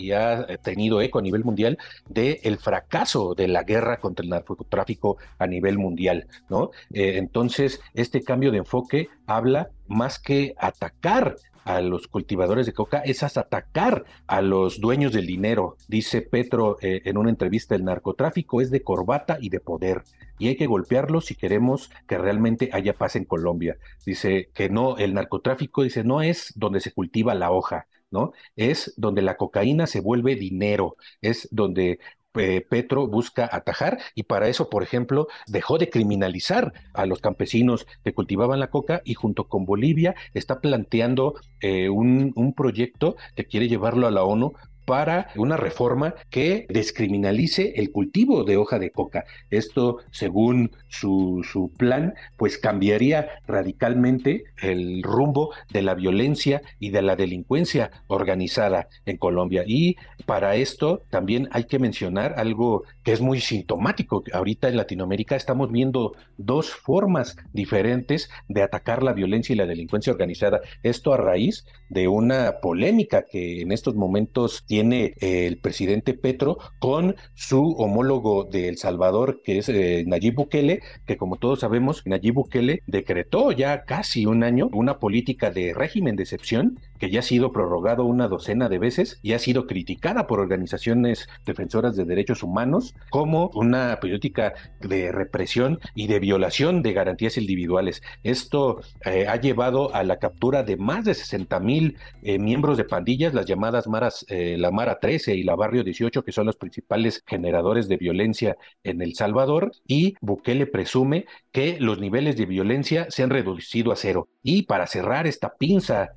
tenido 0.61 1.01
eco 1.01 1.19
a 1.19 1.21
nivel 1.21 1.43
mundial 1.43 1.77
de 2.07 2.39
el 2.43 2.57
fracaso 2.57 3.35
de 3.35 3.47
la 3.47 3.63
guerra 3.63 3.99
contra 3.99 4.23
el 4.23 4.29
narcotráfico 4.29 5.17
a 5.37 5.47
nivel 5.47 5.77
mundial, 5.77 6.27
¿no? 6.49 6.71
Eh, 6.93 7.17
entonces, 7.17 7.79
este 7.93 8.21
cambio 8.21 8.51
de 8.51 8.59
enfoque 8.59 9.09
habla 9.25 9.69
más 9.87 10.19
que 10.19 10.53
atacar 10.57 11.35
a 11.67 11.81
los 11.81 12.07
cultivadores 12.07 12.65
de 12.65 12.73
coca 12.73 12.99
es 12.99 13.23
atacar 13.23 14.05
a 14.25 14.41
los 14.41 14.79
dueños 14.79 15.11
del 15.11 15.27
dinero. 15.27 15.75
Dice 15.87 16.21
Petro 16.21 16.77
eh, 16.81 17.01
en 17.05 17.17
una 17.17 17.29
entrevista, 17.29 17.75
el 17.75 17.83
narcotráfico 17.83 18.61
es 18.61 18.71
de 18.71 18.81
corbata 18.83 19.37
y 19.41 19.49
de 19.49 19.59
poder 19.59 20.03
y 20.39 20.47
hay 20.47 20.55
que 20.55 20.67
golpearlo 20.67 21.21
si 21.21 21.35
queremos 21.35 21.91
que 22.07 22.17
realmente 22.17 22.69
haya 22.71 22.93
paz 22.93 23.15
en 23.15 23.25
Colombia. 23.25 23.77
Dice 24.05 24.49
que 24.53 24.69
no, 24.69 24.97
el 24.97 25.13
narcotráfico 25.13 25.83
dice 25.83 26.03
no 26.03 26.21
es 26.21 26.53
donde 26.55 26.79
se 26.79 26.93
cultiva 26.93 27.35
la 27.35 27.51
hoja, 27.51 27.87
¿no? 28.11 28.31
Es 28.55 28.93
donde 28.97 29.21
la 29.21 29.35
cocaína 29.35 29.87
se 29.87 29.99
vuelve 29.99 30.35
dinero, 30.35 30.95
es 31.21 31.47
donde 31.51 31.99
eh, 32.39 32.65
Petro 32.67 33.07
busca 33.07 33.49
atajar 33.51 33.99
y 34.15 34.23
para 34.23 34.47
eso, 34.47 34.69
por 34.69 34.83
ejemplo, 34.83 35.27
dejó 35.47 35.77
de 35.77 35.89
criminalizar 35.89 36.73
a 36.93 37.05
los 37.05 37.19
campesinos 37.19 37.87
que 38.03 38.13
cultivaban 38.13 38.59
la 38.59 38.69
coca 38.69 39.01
y 39.05 39.13
junto 39.13 39.47
con 39.47 39.65
Bolivia 39.65 40.15
está 40.33 40.59
planteando 40.61 41.35
eh, 41.61 41.89
un, 41.89 42.33
un 42.35 42.53
proyecto 42.53 43.15
que 43.35 43.45
quiere 43.45 43.67
llevarlo 43.67 44.07
a 44.07 44.11
la 44.11 44.23
ONU 44.23 44.53
para 44.87 45.27
una 45.35 45.57
reforma 45.57 46.15
que 46.29 46.65
descriminalice 46.69 47.73
el 47.75 47.91
cultivo 47.91 48.45
de 48.45 48.55
hoja 48.55 48.79
de 48.79 48.91
coca. 48.91 49.25
Esto, 49.49 49.97
según 50.11 50.71
su, 50.87 51.45
su, 51.51 51.69
plan, 51.73 52.13
pues 52.37 52.57
cambiaría 52.57 53.27
radicalmente 53.45 54.45
el 54.61 55.03
rumbo 55.03 55.53
de 55.73 55.81
la 55.81 55.93
violencia 55.93 56.61
y 56.79 56.91
de 56.91 57.01
la 57.01 57.17
delincuencia 57.17 57.91
organizada 58.07 58.87
en 59.05 59.17
Colombia. 59.17 59.65
Y 59.67 59.97
para 60.25 60.55
esto 60.55 61.03
también 61.09 61.49
hay 61.51 61.65
que 61.65 61.79
mencionar 61.79 62.35
algo 62.37 62.83
que 63.03 63.11
es 63.11 63.19
muy 63.19 63.41
sintomático. 63.41 64.23
Ahorita 64.31 64.69
en 64.69 64.77
Latinoamérica 64.77 65.35
estamos 65.35 65.69
viendo 65.69 66.13
dos 66.37 66.71
formas 66.71 67.35
diferentes 67.51 68.29
de 68.47 68.63
atacar 68.63 69.03
la 69.03 69.11
violencia 69.11 69.51
y 69.51 69.57
la 69.57 69.65
delincuencia 69.65 70.13
organizada. 70.13 70.61
Esto 70.81 71.13
a 71.13 71.17
raíz 71.17 71.65
de 71.89 72.07
una 72.07 72.59
polémica 72.61 73.25
que 73.29 73.61
en 73.61 73.73
estos 73.73 73.93
momentos 73.95 74.63
tiene 74.65 74.76
tiene 74.77 75.15
eh, 75.21 75.47
el 75.47 75.57
presidente 75.57 76.13
Petro 76.13 76.59
con 76.77 77.15
su 77.33 77.71
homólogo 77.79 78.43
de 78.43 78.67
El 78.69 78.77
Salvador, 78.77 79.41
que 79.43 79.57
es 79.57 79.69
eh, 79.69 80.03
Nayib 80.05 80.35
Bukele, 80.35 80.83
que 81.07 81.17
como 81.17 81.37
todos 81.37 81.61
sabemos, 81.61 82.03
Nayib 82.05 82.35
Bukele 82.35 82.83
decretó 82.85 83.51
ya 83.51 83.85
casi 83.85 84.27
un 84.27 84.43
año 84.43 84.69
una 84.73 84.99
política 84.99 85.49
de 85.49 85.73
régimen 85.73 86.15
de 86.15 86.21
excepción 86.21 86.79
que 86.99 87.09
ya 87.09 87.19
ha 87.19 87.23
sido 87.23 87.51
prorrogado 87.51 88.05
una 88.05 88.27
docena 88.27 88.69
de 88.69 88.79
veces 88.79 89.19
y 89.21 89.33
ha 89.33 89.39
sido 89.39 89.67
criticada 89.67 90.27
por 90.27 90.39
organizaciones 90.39 91.27
defensoras 91.45 91.95
de 91.95 92.05
derechos 92.05 92.43
humanos 92.43 92.95
como 93.09 93.49
una 93.53 93.99
política 93.99 94.53
de 94.81 95.11
represión 95.11 95.79
y 95.95 96.07
de 96.07 96.19
violación 96.19 96.81
de 96.81 96.93
garantías 96.93 97.37
individuales. 97.37 98.01
Esto 98.23 98.81
eh, 99.05 99.27
ha 99.27 99.35
llevado 99.37 99.93
a 99.93 100.03
la 100.03 100.17
captura 100.17 100.63
de 100.63 100.77
más 100.77 101.05
de 101.05 101.13
60 101.13 101.59
mil 101.59 101.97
miembros 102.21 102.77
de 102.77 102.83
pandillas, 102.83 103.33
las 103.33 103.45
llamadas 103.45 103.87
maras, 103.87 104.25
la 104.29 104.71
Mara 104.71 104.99
13 104.99 105.35
y 105.35 105.43
la 105.43 105.55
Barrio 105.55 105.83
18, 105.83 106.23
que 106.23 106.31
son 106.31 106.45
los 106.45 106.55
principales 106.55 107.23
generadores 107.25 107.87
de 107.87 107.97
violencia 107.97 108.57
en 108.83 109.01
El 109.01 109.15
Salvador, 109.15 109.71
y 109.87 110.15
Bukele 110.21 110.67
presume 110.67 111.25
que 111.51 111.79
los 111.79 111.99
niveles 111.99 112.37
de 112.37 112.45
violencia 112.45 113.07
se 113.09 113.23
han 113.23 113.29
reducido 113.29 113.91
a 113.91 113.95
cero. 113.95 114.27
Y 114.43 114.63
para 114.63 114.87
cerrar 114.87 115.27
esta 115.27 115.55
pinza 115.55 116.11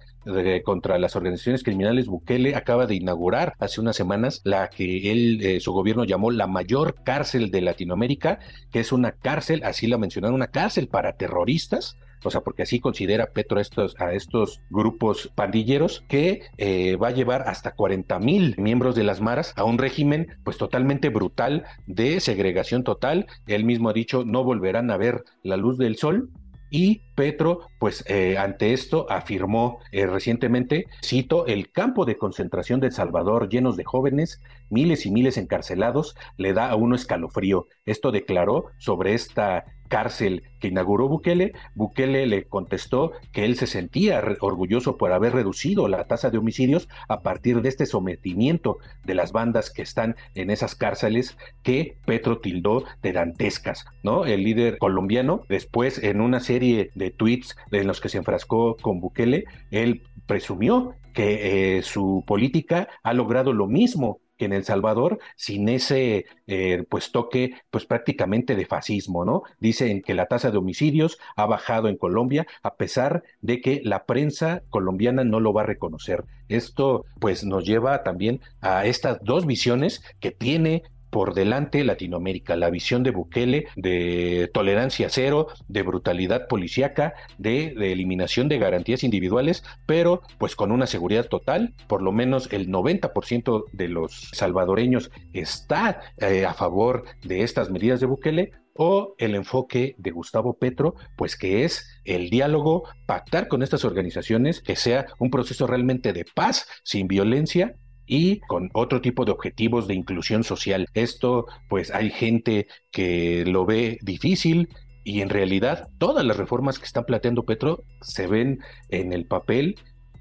contra 0.64 0.98
las 0.98 1.16
organizaciones 1.16 1.62
criminales, 1.62 2.06
Bukele 2.06 2.54
acaba 2.54 2.86
de 2.86 2.94
inaugurar 2.94 3.54
hace 3.58 3.80
unas 3.80 3.96
semanas 3.96 4.40
la 4.44 4.68
que 4.68 5.10
él, 5.10 5.40
eh, 5.42 5.60
su 5.60 5.72
gobierno 5.72 6.04
llamó 6.04 6.30
la 6.30 6.46
mayor 6.46 6.96
cárcel 7.04 7.50
de 7.50 7.60
Latinoamérica, 7.60 8.38
que 8.70 8.80
es 8.80 8.92
una 8.92 9.12
cárcel, 9.12 9.62
así 9.64 9.86
la 9.86 9.98
mencionaron, 9.98 10.34
una 10.34 10.48
cárcel 10.48 10.88
para 10.88 11.16
terroristas 11.16 11.96
o 12.24 12.30
sea, 12.30 12.42
porque 12.42 12.62
así 12.62 12.80
considera 12.80 13.32
Petro 13.32 13.58
a 13.58 13.62
estos, 13.62 13.98
a 13.98 14.12
estos 14.12 14.60
grupos 14.70 15.30
pandilleros, 15.34 16.04
que 16.08 16.42
eh, 16.58 16.96
va 16.96 17.08
a 17.08 17.12
llevar 17.12 17.42
hasta 17.46 17.72
40 17.72 18.18
mil 18.18 18.54
miembros 18.58 18.94
de 18.94 19.04
las 19.04 19.20
maras 19.20 19.54
a 19.56 19.64
un 19.64 19.78
régimen 19.78 20.28
pues 20.44 20.58
totalmente 20.58 21.08
brutal 21.08 21.64
de 21.86 22.20
segregación 22.20 22.84
total. 22.84 23.26
Él 23.46 23.64
mismo 23.64 23.88
ha 23.88 23.94
dicho 23.94 24.24
no 24.24 24.44
volverán 24.44 24.90
a 24.90 24.96
ver 24.96 25.24
la 25.42 25.56
luz 25.56 25.78
del 25.78 25.96
sol 25.96 26.30
Y 26.70 27.02
Petro, 27.16 27.60
pues 27.78 28.04
eh, 28.06 28.38
ante 28.38 28.72
esto 28.72 29.10
afirmó 29.10 29.80
eh, 29.90 30.06
recientemente, 30.06 30.86
cito, 31.04 31.46
el 31.46 31.72
campo 31.72 32.04
de 32.04 32.16
concentración 32.16 32.80
de 32.80 32.86
El 32.86 32.92
Salvador 32.92 33.48
llenos 33.48 33.76
de 33.76 33.84
jóvenes, 33.84 34.40
miles 34.70 35.04
y 35.04 35.10
miles 35.10 35.36
encarcelados, 35.36 36.14
le 36.36 36.52
da 36.52 36.70
a 36.70 36.76
uno 36.76 36.94
escalofrío. 36.94 37.66
Esto 37.84 38.12
declaró 38.12 38.66
sobre 38.78 39.14
esta 39.14 39.64
cárcel 39.90 40.44
que 40.60 40.68
inauguró 40.68 41.08
Bukele, 41.08 41.52
Bukele 41.74 42.26
le 42.26 42.44
contestó 42.44 43.12
que 43.32 43.44
él 43.44 43.56
se 43.56 43.66
sentía 43.66 44.22
orgulloso 44.40 44.96
por 44.96 45.12
haber 45.12 45.34
reducido 45.34 45.88
la 45.88 46.04
tasa 46.04 46.30
de 46.30 46.38
homicidios 46.38 46.88
a 47.08 47.20
partir 47.20 47.60
de 47.60 47.68
este 47.68 47.84
sometimiento 47.84 48.78
de 49.04 49.14
las 49.14 49.32
bandas 49.32 49.70
que 49.70 49.82
están 49.82 50.16
en 50.34 50.50
esas 50.50 50.74
cárceles 50.74 51.36
que 51.62 51.96
Petro 52.06 52.38
tildó 52.38 52.84
de 53.02 53.12
dantescas, 53.12 53.84
¿no? 54.02 54.24
El 54.24 54.44
líder 54.44 54.78
colombiano, 54.78 55.42
después 55.48 56.02
en 56.02 56.20
una 56.20 56.40
serie 56.40 56.90
de 56.94 57.10
tweets 57.10 57.56
en 57.72 57.86
los 57.86 58.00
que 58.00 58.08
se 58.08 58.18
enfrascó 58.18 58.76
con 58.76 59.00
Bukele, 59.00 59.44
él 59.70 60.02
presumió 60.26 60.94
que 61.12 61.78
eh, 61.78 61.82
su 61.82 62.22
política 62.26 62.88
ha 63.02 63.12
logrado 63.12 63.52
lo 63.52 63.66
mismo 63.66 64.20
que 64.40 64.46
en 64.46 64.54
El 64.54 64.64
Salvador 64.64 65.18
sin 65.36 65.68
ese 65.68 66.24
eh, 66.46 66.84
pues 66.88 67.12
toque 67.12 67.60
pues 67.70 67.84
prácticamente 67.84 68.56
de 68.56 68.64
fascismo, 68.64 69.26
¿no? 69.26 69.42
Dicen 69.58 70.00
que 70.00 70.14
la 70.14 70.28
tasa 70.28 70.50
de 70.50 70.56
homicidios 70.56 71.18
ha 71.36 71.44
bajado 71.44 71.88
en 71.88 71.98
Colombia 71.98 72.46
a 72.62 72.76
pesar 72.76 73.22
de 73.42 73.60
que 73.60 73.82
la 73.84 74.06
prensa 74.06 74.62
colombiana 74.70 75.24
no 75.24 75.40
lo 75.40 75.52
va 75.52 75.60
a 75.60 75.66
reconocer. 75.66 76.24
Esto 76.48 77.04
pues 77.20 77.44
nos 77.44 77.66
lleva 77.66 78.02
también 78.02 78.40
a 78.62 78.86
estas 78.86 79.22
dos 79.22 79.44
visiones 79.44 80.02
que 80.20 80.30
tiene 80.30 80.84
por 81.10 81.34
delante 81.34 81.84
Latinoamérica, 81.84 82.56
la 82.56 82.70
visión 82.70 83.02
de 83.02 83.10
Bukele 83.10 83.66
de 83.76 84.50
tolerancia 84.52 85.08
cero, 85.10 85.48
de 85.68 85.82
brutalidad 85.82 86.46
policíaca, 86.48 87.14
de, 87.38 87.74
eliminación 87.92 88.48
de 88.48 88.58
garantías 88.58 89.04
individuales, 89.04 89.64
pero 89.86 90.22
pues 90.38 90.56
con 90.56 90.72
una 90.72 90.86
seguridad 90.86 91.26
total, 91.26 91.74
por 91.88 92.02
lo 92.02 92.12
menos 92.12 92.52
el 92.52 92.68
90% 92.68 93.64
de 93.72 93.88
los 93.88 94.30
salvadoreños 94.32 95.10
está 95.32 96.00
eh, 96.18 96.46
a 96.46 96.54
favor 96.54 97.04
de 97.24 97.42
estas 97.42 97.70
medidas 97.70 98.00
de 98.00 98.06
Bukele, 98.06 98.52
o 98.82 99.14
el 99.18 99.34
enfoque 99.34 99.94
de 99.98 100.10
Gustavo 100.10 100.54
Petro, 100.54 100.94
pues 101.16 101.36
que 101.36 101.64
es 101.64 102.00
el 102.04 102.30
diálogo, 102.30 102.84
pactar 103.06 103.48
con 103.48 103.62
estas 103.62 103.84
organizaciones, 103.84 104.62
que 104.62 104.76
sea 104.76 105.06
un 105.18 105.30
proceso 105.30 105.66
realmente 105.66 106.14
de 106.14 106.24
paz, 106.24 106.66
sin 106.82 107.06
violencia 107.06 107.76
y 108.10 108.40
con 108.40 108.70
otro 108.74 109.00
tipo 109.00 109.24
de 109.24 109.30
objetivos 109.30 109.86
de 109.86 109.94
inclusión 109.94 110.42
social. 110.42 110.88
Esto, 110.94 111.46
pues 111.68 111.92
hay 111.92 112.10
gente 112.10 112.66
que 112.90 113.44
lo 113.46 113.64
ve 113.64 113.98
difícil, 114.02 114.68
y 115.04 115.22
en 115.22 115.30
realidad 115.30 115.88
todas 115.98 116.24
las 116.26 116.36
reformas 116.36 116.78
que 116.78 116.84
está 116.84 117.06
planteando 117.06 117.44
Petro 117.44 117.84
se 118.02 118.26
ven 118.26 118.58
en 118.90 119.12
el 119.12 119.24
papel 119.26 119.76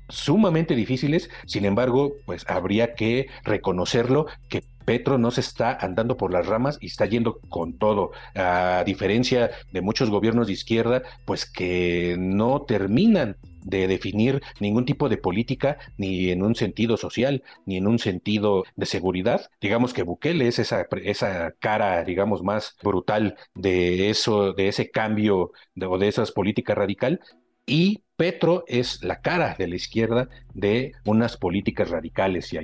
sumamente 0.07 0.75
difíciles, 0.75 1.29
sin 1.45 1.65
embargo, 1.65 2.13
pues 2.25 2.45
habría 2.47 2.93
que 2.93 3.27
reconocerlo 3.43 4.27
que 4.49 4.63
Petro 4.89 5.19
no 5.19 5.29
se 5.29 5.41
está 5.41 5.77
andando 5.79 6.17
por 6.17 6.33
las 6.33 6.47
ramas 6.47 6.79
y 6.81 6.87
está 6.87 7.05
yendo 7.05 7.39
con 7.49 7.77
todo, 7.77 8.09
a 8.33 8.81
diferencia 8.87 9.51
de 9.71 9.81
muchos 9.81 10.09
gobiernos 10.09 10.47
de 10.47 10.53
izquierda, 10.53 11.03
pues 11.25 11.45
que 11.45 12.15
no 12.17 12.63
terminan 12.63 13.37
de 13.61 13.87
definir 13.87 14.41
ningún 14.59 14.85
tipo 14.85 15.07
de 15.07 15.17
política 15.17 15.77
ni 15.97 16.31
en 16.31 16.41
un 16.41 16.55
sentido 16.55 16.97
social 16.97 17.43
ni 17.67 17.77
en 17.77 17.85
un 17.85 17.99
sentido 17.99 18.63
de 18.77 18.87
seguridad. 18.87 19.51
Digamos 19.61 19.93
que 19.93 20.01
Bukele 20.01 20.47
es 20.47 20.57
esa, 20.57 20.87
esa 21.03 21.51
cara, 21.59 22.03
digamos, 22.03 22.41
más 22.41 22.75
brutal 22.81 23.35
de 23.53 24.09
eso, 24.09 24.53
de 24.53 24.69
ese 24.69 24.89
cambio 24.89 25.51
de, 25.75 25.85
o 25.85 25.99
de 25.99 26.07
esas 26.07 26.31
políticas 26.31 26.75
radical. 26.75 27.19
Y 27.67 28.01
Petro 28.15 28.63
es 28.67 29.03
la 29.03 29.21
cara 29.21 29.55
de 29.55 29.67
la 29.67 29.75
izquierda 29.75 30.29
de 30.55 30.93
unas 31.05 31.37
políticas 31.37 31.91
radicales. 31.91 32.51
Y 32.53 32.57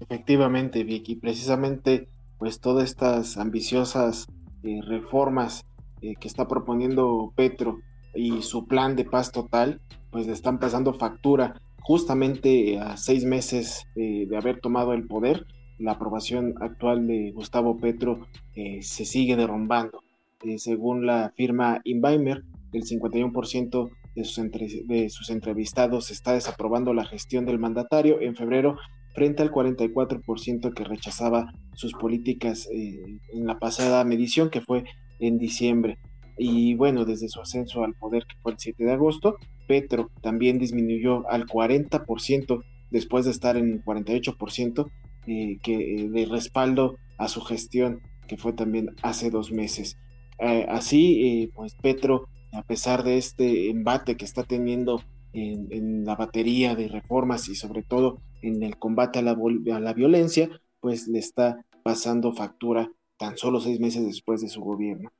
Efectivamente, 0.00 0.84
Vicky, 0.84 1.16
precisamente 1.16 2.08
pues 2.38 2.60
todas 2.60 2.84
estas 2.84 3.38
ambiciosas 3.38 4.26
eh, 4.62 4.80
reformas 4.86 5.64
eh, 6.02 6.14
que 6.20 6.28
está 6.28 6.48
proponiendo 6.48 7.32
Petro 7.36 7.78
y 8.14 8.42
su 8.42 8.66
plan 8.66 8.96
de 8.96 9.04
paz 9.04 9.32
total, 9.32 9.80
pues 10.10 10.26
le 10.26 10.32
están 10.32 10.58
pasando 10.58 10.94
factura 10.94 11.60
justamente 11.84 12.78
a 12.78 12.96
seis 12.96 13.24
meses 13.24 13.86
eh, 13.94 14.26
de 14.26 14.36
haber 14.36 14.60
tomado 14.60 14.94
el 14.94 15.06
poder. 15.06 15.46
La 15.78 15.92
aprobación 15.92 16.54
actual 16.60 17.06
de 17.06 17.30
Gustavo 17.32 17.76
Petro 17.78 18.26
eh, 18.54 18.80
se 18.82 19.04
sigue 19.04 19.36
derrumbando. 19.36 20.00
Eh, 20.42 20.58
según 20.58 21.04
la 21.04 21.32
firma 21.36 21.80
Inbaimer, 21.84 22.42
el 22.72 22.82
51% 22.84 23.90
de 24.14 24.24
sus, 24.24 24.50
de 24.86 25.08
sus 25.10 25.30
entrevistados 25.30 26.10
está 26.10 26.32
desaprobando 26.32 26.94
la 26.94 27.04
gestión 27.04 27.44
del 27.44 27.58
mandatario 27.58 28.20
en 28.20 28.34
febrero 28.34 28.76
frente 29.14 29.42
al 29.42 29.50
44% 29.50 30.74
que 30.74 30.84
rechazaba 30.84 31.52
sus 31.74 31.92
políticas 31.92 32.68
en 32.70 33.46
la 33.46 33.58
pasada 33.58 34.04
medición 34.04 34.50
que 34.50 34.60
fue 34.60 34.84
en 35.20 35.38
diciembre. 35.38 35.98
Y 36.36 36.74
bueno, 36.74 37.04
desde 37.04 37.28
su 37.28 37.40
ascenso 37.40 37.84
al 37.84 37.94
poder, 37.94 38.24
que 38.26 38.36
fue 38.42 38.52
el 38.52 38.58
7 38.58 38.84
de 38.84 38.92
agosto, 38.92 39.36
Petro 39.66 40.10
también 40.20 40.58
disminuyó 40.58 41.28
al 41.30 41.46
40% 41.46 42.64
después 42.90 43.24
de 43.24 43.30
estar 43.30 43.56
en 43.56 43.70
el 43.70 43.84
48% 43.84 44.90
eh, 45.26 45.58
que, 45.62 45.74
eh, 45.74 46.08
de 46.08 46.26
respaldo 46.26 46.96
a 47.18 47.28
su 47.28 47.40
gestión, 47.40 48.00
que 48.26 48.36
fue 48.36 48.52
también 48.52 48.90
hace 49.02 49.30
dos 49.30 49.52
meses. 49.52 49.96
Eh, 50.38 50.66
así, 50.68 51.50
pues 51.54 51.74
Petro, 51.80 52.28
a 52.52 52.62
pesar 52.62 53.04
de 53.04 53.16
este 53.18 53.70
embate 53.70 54.16
que 54.16 54.24
está 54.24 54.42
teniendo 54.42 55.02
en, 55.34 56.04
la 56.04 56.16
batería 56.16 56.74
de 56.74 56.88
reformas 56.88 57.48
y 57.48 57.54
sobre 57.54 57.82
todo 57.82 58.20
en 58.42 58.62
el 58.62 58.78
combate 58.78 59.18
a 59.18 59.22
la, 59.22 59.32
a 59.32 59.80
la 59.80 59.92
violencia, 59.92 60.48
pues 60.80 61.08
le 61.08 61.18
está 61.18 61.64
pasando 61.82 62.32
factura 62.32 62.90
tan 63.16 63.36
solo 63.36 63.60
seis 63.60 63.80
meses 63.80 64.04
después 64.04 64.40
de 64.40 64.48
su 64.48 64.60
gobierno. 64.60 65.10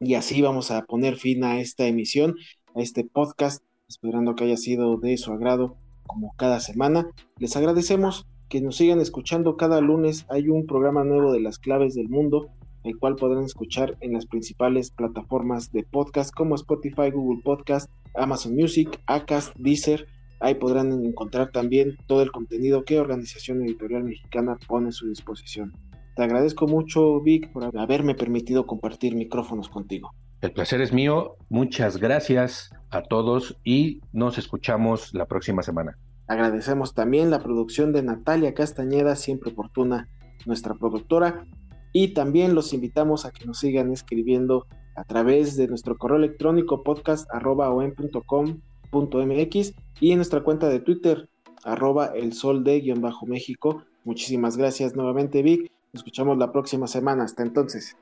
Y 0.00 0.14
así 0.14 0.42
vamos 0.42 0.70
a 0.70 0.84
poner 0.84 1.16
fin 1.16 1.44
a 1.44 1.60
esta 1.60 1.86
emisión, 1.86 2.34
a 2.74 2.80
este 2.80 3.04
podcast, 3.04 3.62
esperando 3.88 4.34
que 4.34 4.44
haya 4.44 4.56
sido 4.56 4.98
de 4.98 5.16
su 5.16 5.32
agrado 5.32 5.76
como 6.06 6.34
cada 6.36 6.60
semana. 6.60 7.08
Les 7.38 7.56
agradecemos 7.56 8.26
que 8.48 8.60
nos 8.60 8.76
sigan 8.76 9.00
escuchando 9.00 9.56
cada 9.56 9.80
lunes. 9.80 10.26
Hay 10.28 10.48
un 10.48 10.66
programa 10.66 11.04
nuevo 11.04 11.32
de 11.32 11.40
las 11.40 11.58
claves 11.58 11.94
del 11.94 12.08
mundo, 12.08 12.50
el 12.84 12.98
cual 12.98 13.16
podrán 13.16 13.44
escuchar 13.44 13.96
en 14.00 14.12
las 14.12 14.26
principales 14.26 14.90
plataformas 14.90 15.72
de 15.72 15.82
podcast 15.82 16.32
como 16.32 16.54
Spotify, 16.54 17.10
Google 17.12 17.42
Podcast, 17.42 17.90
Amazon 18.14 18.54
Music, 18.54 19.00
Acast, 19.06 19.56
Deezer. 19.56 20.06
Ahí 20.40 20.54
podrán 20.54 21.04
encontrar 21.04 21.50
también 21.50 21.96
todo 22.06 22.22
el 22.22 22.30
contenido 22.30 22.84
que 22.84 23.00
Organización 23.00 23.62
Editorial 23.62 24.04
Mexicana 24.04 24.58
pone 24.68 24.90
a 24.90 24.92
su 24.92 25.08
disposición. 25.08 25.72
Te 26.14 26.22
agradezco 26.22 26.68
mucho, 26.68 27.20
Vic, 27.20 27.50
por 27.52 27.76
haberme 27.76 28.14
permitido 28.14 28.66
compartir 28.66 29.16
micrófonos 29.16 29.68
contigo. 29.68 30.12
El 30.42 30.52
placer 30.52 30.80
es 30.80 30.92
mío. 30.92 31.36
Muchas 31.48 31.96
gracias 31.96 32.70
a 32.90 33.02
todos 33.02 33.58
y 33.64 34.00
nos 34.12 34.36
escuchamos 34.38 35.14
la 35.14 35.26
próxima 35.26 35.62
semana. 35.62 35.96
Agradecemos 36.26 36.94
también 36.94 37.30
la 37.30 37.42
producción 37.42 37.92
de 37.92 38.02
Natalia 38.02 38.54
Castañeda, 38.54 39.16
siempre 39.16 39.52
oportuna, 39.52 40.08
nuestra 40.46 40.74
productora. 40.74 41.46
Y 41.94 42.08
también 42.08 42.54
los 42.54 42.74
invitamos 42.74 43.24
a 43.24 43.30
que 43.30 43.46
nos 43.46 43.60
sigan 43.60 43.90
escribiendo 43.90 44.66
a 44.96 45.04
través 45.04 45.56
de 45.56 45.68
nuestro 45.68 45.96
correo 45.96 46.18
electrónico 46.18 46.82
podcast.com.mx 46.82 49.74
y 50.00 50.10
en 50.10 50.16
nuestra 50.16 50.42
cuenta 50.42 50.68
de 50.68 50.80
Twitter, 50.80 51.30
arroba 51.64 52.08
el 52.08 52.34
sol 52.34 52.64
de 52.64 52.82
guion 52.82 53.00
bajo 53.00 53.24
México. 53.24 53.82
Muchísimas 54.04 54.58
gracias 54.58 54.94
nuevamente, 54.94 55.42
Vic 55.42 55.72
escuchamos 55.94 56.36
la 56.36 56.52
próxima 56.52 56.86
semana. 56.86 57.24
Hasta 57.24 57.42
entonces. 57.42 57.96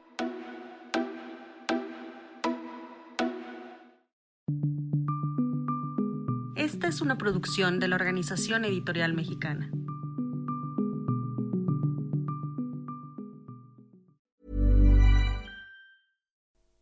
Esta 6.56 6.88
es 6.88 7.00
una 7.00 7.18
producción 7.18 7.80
de 7.80 7.88
la 7.88 7.96
Organización 7.96 8.64
Editorial 8.64 9.14
Mexicana. 9.14 9.70